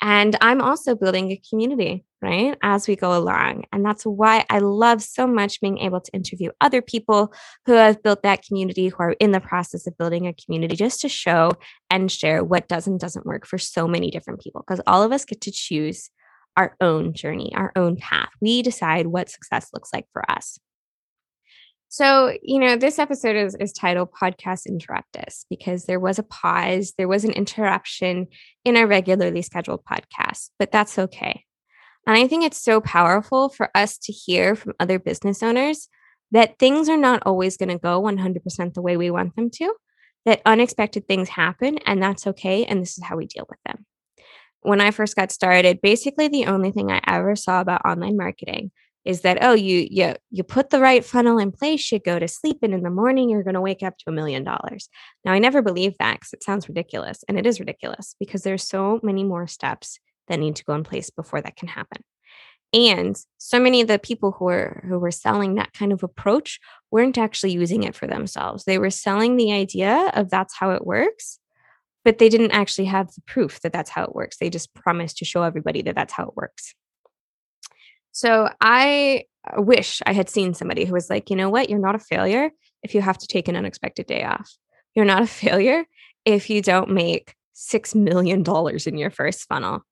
And 0.00 0.36
I'm 0.40 0.60
also 0.60 0.96
building 0.96 1.30
a 1.30 1.40
community, 1.48 2.04
right, 2.20 2.58
as 2.60 2.88
we 2.88 2.96
go 2.96 3.16
along. 3.16 3.66
And 3.72 3.84
that's 3.84 4.02
why 4.02 4.44
I 4.50 4.58
love 4.58 5.00
so 5.00 5.28
much 5.28 5.60
being 5.60 5.78
able 5.78 6.00
to 6.00 6.12
interview 6.12 6.50
other 6.60 6.82
people 6.82 7.32
who 7.66 7.72
have 7.74 8.02
built 8.02 8.24
that 8.24 8.44
community, 8.44 8.88
who 8.88 8.96
are 8.98 9.12
in 9.20 9.30
the 9.30 9.40
process 9.40 9.86
of 9.86 9.96
building 9.96 10.26
a 10.26 10.34
community, 10.34 10.74
just 10.74 11.00
to 11.02 11.08
show 11.08 11.52
and 11.88 12.10
share 12.10 12.42
what 12.42 12.66
does 12.66 12.88
and 12.88 12.98
doesn't 12.98 13.26
work 13.26 13.46
for 13.46 13.58
so 13.58 13.86
many 13.86 14.10
different 14.10 14.40
people. 14.40 14.64
Because 14.66 14.82
all 14.88 15.04
of 15.04 15.12
us 15.12 15.24
get 15.24 15.40
to 15.42 15.52
choose 15.52 16.10
our 16.56 16.74
own 16.80 17.14
journey, 17.14 17.52
our 17.54 17.70
own 17.76 17.96
path. 17.96 18.28
We 18.40 18.62
decide 18.62 19.06
what 19.06 19.30
success 19.30 19.70
looks 19.72 19.90
like 19.92 20.06
for 20.12 20.28
us. 20.28 20.58
So, 21.92 22.34
you 22.42 22.58
know, 22.58 22.76
this 22.76 22.98
episode 22.98 23.36
is, 23.36 23.54
is 23.56 23.70
titled 23.70 24.12
Podcast 24.12 24.66
Interruptus 24.66 25.44
because 25.50 25.84
there 25.84 26.00
was 26.00 26.18
a 26.18 26.22
pause, 26.22 26.94
there 26.96 27.06
was 27.06 27.22
an 27.22 27.32
interruption 27.32 28.28
in 28.64 28.78
our 28.78 28.86
regularly 28.86 29.42
scheduled 29.42 29.84
podcast, 29.84 30.48
but 30.58 30.72
that's 30.72 30.98
okay. 30.98 31.44
And 32.06 32.16
I 32.16 32.26
think 32.28 32.44
it's 32.44 32.62
so 32.62 32.80
powerful 32.80 33.50
for 33.50 33.68
us 33.74 33.98
to 34.04 34.10
hear 34.10 34.56
from 34.56 34.72
other 34.80 34.98
business 34.98 35.42
owners 35.42 35.90
that 36.30 36.58
things 36.58 36.88
are 36.88 36.96
not 36.96 37.24
always 37.26 37.58
going 37.58 37.68
to 37.68 37.76
go 37.76 38.00
100% 38.00 38.72
the 38.72 38.80
way 38.80 38.96
we 38.96 39.10
want 39.10 39.36
them 39.36 39.50
to, 39.56 39.74
that 40.24 40.40
unexpected 40.46 41.06
things 41.06 41.28
happen, 41.28 41.76
and 41.84 42.02
that's 42.02 42.26
okay. 42.26 42.64
And 42.64 42.80
this 42.80 42.96
is 42.96 43.04
how 43.04 43.18
we 43.18 43.26
deal 43.26 43.44
with 43.50 43.58
them. 43.66 43.84
When 44.62 44.80
I 44.80 44.92
first 44.92 45.14
got 45.14 45.30
started, 45.30 45.82
basically 45.82 46.28
the 46.28 46.46
only 46.46 46.70
thing 46.70 46.90
I 46.90 47.02
ever 47.06 47.36
saw 47.36 47.60
about 47.60 47.84
online 47.84 48.16
marketing 48.16 48.70
is 49.04 49.22
that 49.22 49.38
oh 49.42 49.52
you 49.52 49.86
you 49.90 50.14
you 50.30 50.42
put 50.42 50.70
the 50.70 50.80
right 50.80 51.04
funnel 51.04 51.38
in 51.38 51.50
place 51.50 51.90
you 51.90 51.98
go 51.98 52.18
to 52.18 52.28
sleep 52.28 52.58
and 52.62 52.72
in 52.72 52.82
the 52.82 52.90
morning 52.90 53.28
you're 53.28 53.42
going 53.42 53.54
to 53.54 53.60
wake 53.60 53.82
up 53.82 53.96
to 53.98 54.04
a 54.08 54.12
million 54.12 54.44
dollars. 54.44 54.88
Now 55.24 55.32
i 55.32 55.38
never 55.38 55.62
believed 55.62 55.96
that 55.98 56.14
because 56.14 56.32
it 56.32 56.42
sounds 56.42 56.68
ridiculous 56.68 57.24
and 57.28 57.38
it 57.38 57.46
is 57.46 57.60
ridiculous 57.60 58.14
because 58.18 58.42
there's 58.42 58.66
so 58.66 59.00
many 59.02 59.24
more 59.24 59.46
steps 59.46 59.98
that 60.28 60.38
need 60.38 60.56
to 60.56 60.64
go 60.64 60.74
in 60.74 60.84
place 60.84 61.10
before 61.10 61.40
that 61.40 61.56
can 61.56 61.68
happen. 61.68 62.02
And 62.74 63.16
so 63.36 63.60
many 63.60 63.82
of 63.82 63.88
the 63.88 63.98
people 63.98 64.32
who 64.32 64.46
were 64.46 64.84
who 64.88 64.98
were 64.98 65.10
selling 65.10 65.56
that 65.56 65.72
kind 65.72 65.92
of 65.92 66.02
approach 66.02 66.58
weren't 66.90 67.18
actually 67.18 67.52
using 67.52 67.82
it 67.82 67.94
for 67.94 68.06
themselves. 68.06 68.64
They 68.64 68.78
were 68.78 68.90
selling 68.90 69.36
the 69.36 69.52
idea 69.52 70.10
of 70.14 70.30
that's 70.30 70.56
how 70.56 70.70
it 70.70 70.86
works 70.86 71.38
but 72.04 72.18
they 72.18 72.28
didn't 72.28 72.50
actually 72.50 72.86
have 72.86 73.06
the 73.14 73.22
proof 73.28 73.60
that 73.60 73.72
that's 73.72 73.90
how 73.90 74.02
it 74.02 74.12
works. 74.12 74.36
They 74.38 74.50
just 74.50 74.74
promised 74.74 75.18
to 75.18 75.24
show 75.24 75.44
everybody 75.44 75.82
that 75.82 75.94
that's 75.94 76.12
how 76.12 76.24
it 76.24 76.36
works 76.36 76.74
so 78.12 78.48
I 78.60 79.24
uh, 79.46 79.60
wish 79.60 80.00
I 80.06 80.12
had 80.12 80.28
seen 80.28 80.54
somebody 80.54 80.84
who 80.84 80.92
was 80.92 81.10
like, 81.10 81.30
you 81.30 81.36
know 81.36 81.50
what, 81.50 81.68
you're 81.68 81.78
not 81.78 81.94
a 81.94 81.98
failure 81.98 82.50
if 82.82 82.94
you 82.94 83.00
have 83.00 83.18
to 83.18 83.26
take 83.26 83.48
an 83.48 83.56
unexpected 83.56 84.06
day 84.06 84.22
off. 84.24 84.50
You're 84.94 85.04
not 85.04 85.22
a 85.22 85.26
failure 85.44 85.84
if 86.24 86.50
you 86.50 86.62
don't 86.62 86.90
make 86.90 87.34
$6 87.56 87.94
million 87.94 88.44
in 88.86 88.98
your 88.98 89.10
first 89.10 89.48
funnel 89.48 89.84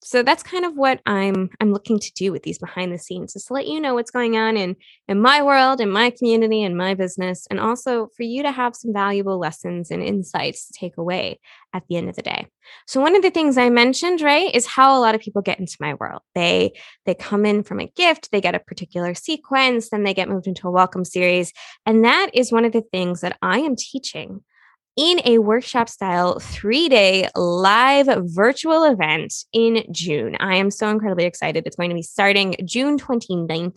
so 0.00 0.22
that's 0.22 0.42
kind 0.42 0.64
of 0.64 0.76
what 0.76 1.00
I'm 1.06 1.50
I'm 1.60 1.72
looking 1.72 1.98
to 1.98 2.12
do 2.12 2.30
with 2.30 2.42
these 2.44 2.58
behind 2.58 2.92
the 2.92 2.98
scenes 2.98 3.34
is 3.34 3.44
to 3.46 3.52
let 3.52 3.66
you 3.66 3.80
know 3.80 3.94
what's 3.94 4.10
going 4.10 4.36
on 4.36 4.56
in 4.56 4.76
in 5.08 5.20
my 5.20 5.42
world, 5.42 5.80
in 5.80 5.90
my 5.90 6.10
community, 6.10 6.62
in 6.62 6.76
my 6.76 6.94
business, 6.94 7.46
and 7.50 7.58
also 7.58 8.08
for 8.16 8.22
you 8.22 8.42
to 8.42 8.52
have 8.52 8.76
some 8.76 8.92
valuable 8.92 9.38
lessons 9.38 9.90
and 9.90 10.02
insights 10.02 10.66
to 10.66 10.72
take 10.72 10.96
away 10.96 11.40
at 11.72 11.82
the 11.88 11.96
end 11.96 12.08
of 12.08 12.16
the 12.16 12.22
day. 12.22 12.46
So 12.86 13.00
one 13.00 13.16
of 13.16 13.22
the 13.22 13.30
things 13.30 13.58
I 13.58 13.70
mentioned, 13.70 14.20
right, 14.20 14.54
is 14.54 14.66
how 14.66 14.96
a 14.96 15.00
lot 15.00 15.14
of 15.14 15.20
people 15.20 15.42
get 15.42 15.58
into 15.58 15.76
my 15.80 15.94
world. 15.94 16.22
They 16.34 16.72
they 17.04 17.14
come 17.14 17.44
in 17.44 17.64
from 17.64 17.80
a 17.80 17.92
gift, 17.96 18.30
they 18.30 18.40
get 18.40 18.54
a 18.54 18.60
particular 18.60 19.14
sequence, 19.14 19.90
then 19.90 20.04
they 20.04 20.14
get 20.14 20.28
moved 20.28 20.46
into 20.46 20.68
a 20.68 20.72
welcome 20.72 21.04
series, 21.04 21.52
and 21.84 22.04
that 22.04 22.30
is 22.32 22.52
one 22.52 22.64
of 22.64 22.72
the 22.72 22.84
things 22.92 23.20
that 23.22 23.36
I 23.42 23.58
am 23.60 23.74
teaching 23.74 24.44
in 24.98 25.20
a 25.24 25.38
workshop 25.38 25.88
style 25.88 26.40
three 26.40 26.88
day 26.88 27.28
live 27.36 28.08
virtual 28.34 28.82
event 28.82 29.32
in 29.52 29.84
June. 29.92 30.36
I 30.40 30.56
am 30.56 30.72
so 30.72 30.88
incredibly 30.88 31.24
excited. 31.24 31.64
It's 31.64 31.76
going 31.76 31.90
to 31.90 31.94
be 31.94 32.02
starting 32.02 32.56
June 32.64 32.98
29th. 32.98 33.76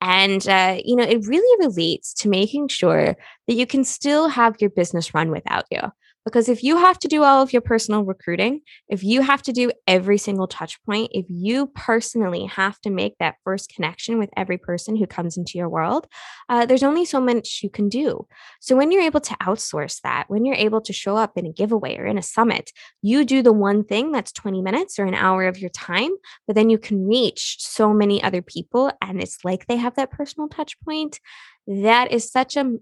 And, 0.00 0.48
uh, 0.48 0.78
you 0.82 0.96
know, 0.96 1.04
it 1.04 1.26
really 1.26 1.66
relates 1.66 2.14
to 2.14 2.30
making 2.30 2.68
sure 2.68 3.14
that 3.46 3.54
you 3.54 3.66
can 3.66 3.84
still 3.84 4.28
have 4.28 4.56
your 4.58 4.70
business 4.70 5.12
run 5.12 5.30
without 5.30 5.66
you. 5.70 5.80
Because 6.24 6.48
if 6.48 6.62
you 6.62 6.78
have 6.78 6.98
to 7.00 7.08
do 7.08 7.22
all 7.22 7.42
of 7.42 7.52
your 7.52 7.62
personal 7.62 8.04
recruiting, 8.04 8.62
if 8.88 9.04
you 9.04 9.22
have 9.22 9.42
to 9.42 9.52
do 9.52 9.70
every 9.86 10.16
single 10.16 10.46
touch 10.46 10.82
point, 10.84 11.10
if 11.12 11.26
you 11.28 11.66
personally 11.74 12.46
have 12.46 12.80
to 12.80 12.90
make 12.90 13.16
that 13.18 13.36
first 13.44 13.70
connection 13.74 14.18
with 14.18 14.30
every 14.36 14.56
person 14.56 14.96
who 14.96 15.06
comes 15.06 15.36
into 15.36 15.58
your 15.58 15.68
world, 15.68 16.06
uh, 16.48 16.64
there's 16.64 16.82
only 16.82 17.04
so 17.04 17.20
much 17.20 17.60
you 17.62 17.68
can 17.68 17.88
do. 17.88 18.26
So 18.60 18.74
when 18.74 18.90
you're 18.90 19.02
able 19.02 19.20
to 19.20 19.36
outsource 19.42 20.00
that, 20.02 20.24
when 20.28 20.44
you're 20.44 20.54
able 20.54 20.80
to 20.82 20.92
show 20.92 21.16
up 21.16 21.36
in 21.36 21.46
a 21.46 21.52
giveaway 21.52 21.98
or 21.98 22.06
in 22.06 22.18
a 22.18 22.22
summit, 22.22 22.70
you 23.02 23.24
do 23.24 23.42
the 23.42 23.52
one 23.52 23.84
thing 23.84 24.10
that's 24.10 24.32
20 24.32 24.62
minutes 24.62 24.98
or 24.98 25.04
an 25.04 25.14
hour 25.14 25.46
of 25.46 25.58
your 25.58 25.70
time, 25.70 26.10
but 26.46 26.56
then 26.56 26.70
you 26.70 26.78
can 26.78 27.06
reach 27.06 27.56
so 27.58 27.92
many 27.92 28.22
other 28.22 28.40
people 28.42 28.90
and 29.02 29.20
it's 29.22 29.44
like 29.44 29.66
they 29.66 29.76
have 29.76 29.96
that 29.96 30.10
personal 30.10 30.48
touch 30.48 30.80
point. 30.80 31.20
That 31.66 32.12
is 32.12 32.30
such 32.30 32.56
a 32.56 32.74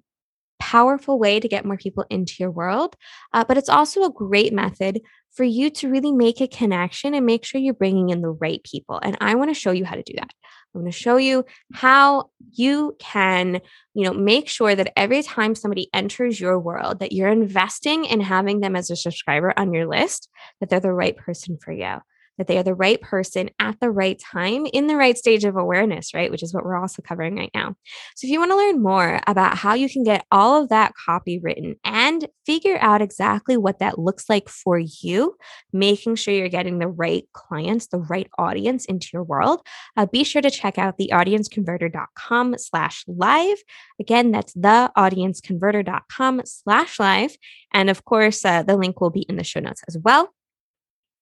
powerful 0.63 1.19
way 1.19 1.41
to 1.41 1.49
get 1.49 1.65
more 1.65 1.77
people 1.77 2.05
into 2.09 2.35
your 2.39 2.53
world, 2.53 2.95
uh, 3.33 3.45
but 3.45 3.59
it's 3.59 3.69
also 3.69 4.05
a 4.05 4.13
great 4.13 4.53
method 4.53 5.01
for 5.33 5.43
you 5.43 5.71
to 5.71 5.91
really 5.91 6.13
make 6.13 6.41
a 6.41 6.47
connection 6.47 7.15
and 7.15 7.27
make 7.27 7.45
sure 7.45 7.61
you're 7.61 7.75
bringing 7.75 8.11
in 8.11 8.23
the 8.23 8.31
right 8.31 8.63
people. 8.63 9.01
And 9.03 9.19
I 9.21 9.35
want 9.35 9.51
to 9.51 9.61
show 9.61 9.73
you 9.73 9.85
how 9.85 9.97
to 9.97 10.05
do 10.05 10.13
that. 10.15 10.31
I'm 10.75 10.81
going 10.81 10.91
to 10.91 10.97
show 10.97 11.17
you 11.17 11.45
how 11.75 12.31
you 12.53 12.97
can, 13.01 13.61
you 13.93 14.05
know, 14.05 14.13
make 14.13 14.49
sure 14.49 14.75
that 14.75 14.93
every 14.97 15.23
time 15.23 15.57
somebody 15.57 15.91
enters 15.93 16.41
your 16.41 16.59
world 16.61 17.01
that 17.01 17.13
you're 17.13 17.29
investing 17.29 18.05
in 18.05 18.21
having 18.21 18.61
them 18.61 18.77
as 18.77 18.89
a 18.89 18.97
subscriber 18.97 19.53
on 19.57 19.75
your 19.75 19.87
list, 19.87 20.29
that 20.61 20.71
they're 20.71 20.81
the 20.81 20.93
right 20.93 21.17
person 21.17 21.59
for 21.59 21.73
you 21.73 21.99
that 22.39 22.47
they 22.47 22.59
are 22.59 22.63
the 22.63 22.75
right 22.75 23.01
person 23.01 23.51
at 23.59 23.79
the 23.81 23.91
right 23.91 24.19
time 24.19 24.67
in 24.73 24.87
the 24.87 24.97
right 24.97 25.17
stage 25.17 25.45
of 25.45 25.57
awareness, 25.57 26.15
right? 26.15 26.31
Which 26.31 26.43
is 26.43 26.55
what 26.55 26.65
we're 26.65 26.77
also 26.77 27.03
covering 27.03 27.37
right 27.37 27.51
now. 27.55 27.75
So, 28.17 28.27
if 28.27 28.31
you 28.31 28.39
want 28.39 28.51
to 28.53 28.57
learn 28.57 28.83
more 28.83 29.21
about 29.27 29.57
how 29.57 29.75
you 29.75 29.89
can 29.89 30.03
get 30.05 30.25
all 30.31 30.63
of 30.63 30.69
that 30.71 30.95
copy 30.95 31.39
written 31.39 31.77
and 31.85 32.27
figure 32.47 32.79
out 32.81 33.03
exactly 33.03 33.57
what 33.57 33.79
that 33.79 33.99
looks 33.99 34.29
like 34.29 34.49
for 34.49 34.79
you, 34.79 35.37
making 35.73 36.17
sure 36.17 36.35
you're 36.35 36.49
getting 36.49 36.79
the 36.79 36.89
right 36.89 37.25
clients, 37.33 37.89
the 37.89 37.99
right 37.99 38.29
audience 38.39 38.85
into 38.87 39.09
your 39.13 39.25
world, 39.25 39.61
uh, 39.97 40.07
be 40.07 40.25
sure 40.25 40.43
to 40.43 40.51
check 40.51 40.79
out 40.79 40.99
theaudienceconverter.com 40.99 42.57
slash 42.59 43.05
live. 43.07 43.59
Again, 44.01 44.31
that's 44.31 44.55
theaudienceconverter.com 44.55 46.43
slash 46.45 46.99
live. 46.99 47.37
And 47.73 47.91
of 47.91 48.05
course, 48.05 48.45
uh, 48.45 48.63
the 48.63 48.77
link 48.77 49.01
will 49.01 49.11
be 49.11 49.23
in 49.29 49.37
the 49.37 49.45
show 49.45 49.61
notes 49.61 49.83
as 49.89 49.97
well. 49.99 50.33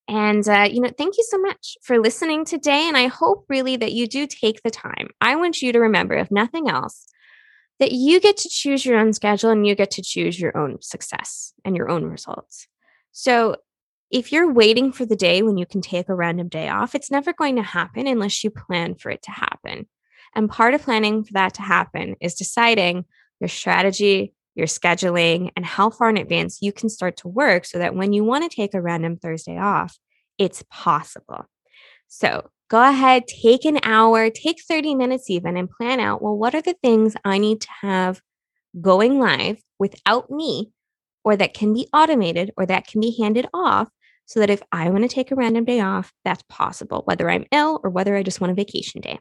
And, 0.09 0.47
uh, 0.49 0.69
you 0.71 0.81
know, 0.81 0.91
thank 0.97 1.17
you 1.17 1.25
so 1.29 1.39
much 1.39 1.77
for 1.83 2.01
listening 2.01 2.45
today. 2.45 2.89
And 2.89 2.97
I 2.97 3.07
hope 3.07 3.45
really 3.49 3.77
that 3.77 3.93
you 3.93 4.09
do 4.09 4.27
take 4.27 4.63
the 4.63 4.71
time. 4.71 5.09
I 5.21 5.37
want 5.37 5.63
you 5.63 5.73
to 5.73 5.79
remember, 5.79 6.15
if 6.15 6.31
nothing 6.31 6.69
else, 6.69 7.07
that 7.79 7.93
you 7.93 8.21
get 8.21 8.37
to 8.39 8.49
choose 8.49 8.85
your 8.85 8.99
own 8.99 9.13
schedule 9.13 9.51
and 9.51 9.67
you 9.67 9.75
get 9.75 9.93
to 9.93 10.03
choose 10.03 10.39
your 10.39 10.57
own 10.57 10.83
success 10.83 11.55
and 11.65 11.77
your 11.77 11.89
own 11.89 12.05
results. 12.05 12.67
So, 13.13 13.57
if 14.11 14.33
you're 14.33 14.53
waiting 14.53 14.91
for 14.91 15.07
the 15.07 15.15
day 15.15 15.43
when 15.43 15.57
you 15.57 15.65
can 15.65 15.81
take 15.81 16.09
a 16.09 16.15
random 16.15 16.49
day 16.49 16.69
off, 16.69 16.97
it's 16.97 17.13
never 17.13 17.33
going 17.33 17.55
to 17.57 17.63
happen 17.63 18.09
unless 18.09 18.43
you 18.43 18.51
plan 18.51 18.97
for 18.97 19.09
it 19.11 19.23
to 19.23 19.31
happen. 19.31 19.87
And 20.35 20.51
part 20.51 20.75
of 20.75 20.83
planning 20.83 21.23
for 21.23 21.33
that 21.35 21.55
to 21.55 21.63
happen 21.63 22.17
is 22.21 22.35
deciding 22.35 23.05
your 23.41 23.49
strategy, 23.49 24.35
your 24.61 24.69
scheduling, 24.69 25.51
and 25.57 25.67
how 25.67 25.91
far 25.91 26.09
in 26.11 26.17
advance 26.17 26.63
you 26.63 26.73
can 26.73 26.89
start 26.89 27.17
to 27.17 27.29
work 27.29 27.65
so 27.65 27.79
that 27.79 27.97
when 27.97 28.13
you 28.13 28.23
want 28.23 28.49
to 28.49 28.55
take 28.55 28.75
a 28.75 28.81
random 28.81 29.17
Thursday 29.17 29.59
off, 29.59 29.99
it's 30.39 30.63
possible. 30.71 31.47
So 32.07 32.49
go 32.69 32.89
ahead, 32.89 33.27
take 33.27 33.65
an 33.65 33.81
hour, 33.83 34.31
take 34.31 34.63
30 34.63 34.95
minutes 34.95 35.29
even, 35.29 35.57
and 35.57 35.69
plan 35.69 35.99
out 35.99 36.23
well, 36.23 36.37
what 36.37 36.55
are 36.55 36.63
the 36.63 36.77
things 36.83 37.17
I 37.25 37.39
need 37.39 37.63
to 37.63 37.69
have 37.81 38.21
going 38.81 39.19
live 39.19 39.59
without 39.79 40.31
me, 40.31 40.71
or 41.25 41.37
that 41.37 41.55
can 41.55 41.73
be 41.73 41.89
automated, 41.93 42.53
or 42.57 42.67
that 42.67 42.87
can 42.87 43.01
be 43.01 43.17
handed 43.21 43.49
off 43.53 43.89
so 44.27 44.39
that 44.39 44.51
if 44.51 44.63
I 44.71 44.89
want 44.91 45.03
to 45.03 45.09
take 45.09 45.33
a 45.33 45.35
random 45.35 45.65
day 45.65 45.81
off, 45.81 46.13
that's 46.25 46.45
possible, 46.49 47.03
whether 47.05 47.29
I'm 47.29 47.47
ill 47.51 47.81
or 47.83 47.91
whether 47.91 48.15
I 48.15 48.23
just 48.23 48.41
want 48.41 48.53
a 48.53 48.55
vacation 48.55 49.01
day. 49.01 49.19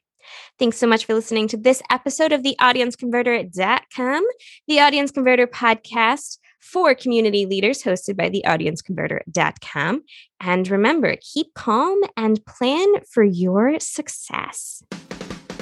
Thanks 0.58 0.78
so 0.78 0.88
much 0.88 1.06
for 1.06 1.14
listening 1.14 1.48
to 1.50 1.58
this 1.58 1.82
episode 1.90 2.32
of 2.32 2.44
the 2.44 2.56
AudienceConverter.com, 2.60 4.24
the 4.68 4.80
Audience 4.80 5.12
Converter 5.12 5.48
podcast 5.48 6.38
for 6.60 6.94
community 6.94 7.46
leaders 7.46 7.84
hosted 7.84 8.18
by 8.18 8.30
the 8.30 8.44
AudienceConverter.com. 8.46 10.04
And 10.42 10.70
remember, 10.70 11.16
keep 11.22 11.54
calm 11.54 12.00
and 12.18 12.46
plan 12.46 12.88
for 13.12 13.24
your 13.24 13.80
success. 13.80 14.84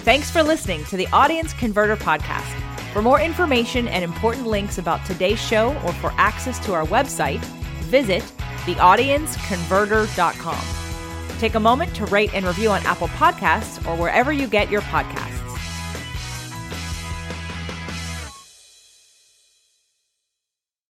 Thanks 0.08 0.32
for 0.32 0.42
listening 0.42 0.86
to 0.86 0.98
the 0.98 1.06
Audience 1.08 1.54
Converter 1.54 1.98
podcast. 1.98 2.48
For 2.94 3.02
more 3.02 3.20
information 3.20 3.90
and 3.90 4.04
important 4.04 4.48
links 4.48 4.78
about 4.78 5.06
today's 5.06 5.40
show 5.40 5.76
or 5.86 5.92
for 5.94 6.14
access 6.18 6.58
to 6.66 6.74
our 6.74 6.86
website, 6.86 7.44
visit 7.92 8.24
theaudienceconverter.com. 8.66 10.87
Take 11.40 11.56
a 11.56 11.60
moment 11.60 11.96
to 11.96 12.06
rate 12.08 12.34
and 12.34 12.46
review 12.46 12.70
on 12.70 12.82
Apple 12.86 13.10
Podcasts 13.10 13.86
or 13.88 13.96
wherever 13.96 14.32
you 14.32 14.48
get 14.48 14.72
your 14.72 14.82
podcasts. 14.82 15.47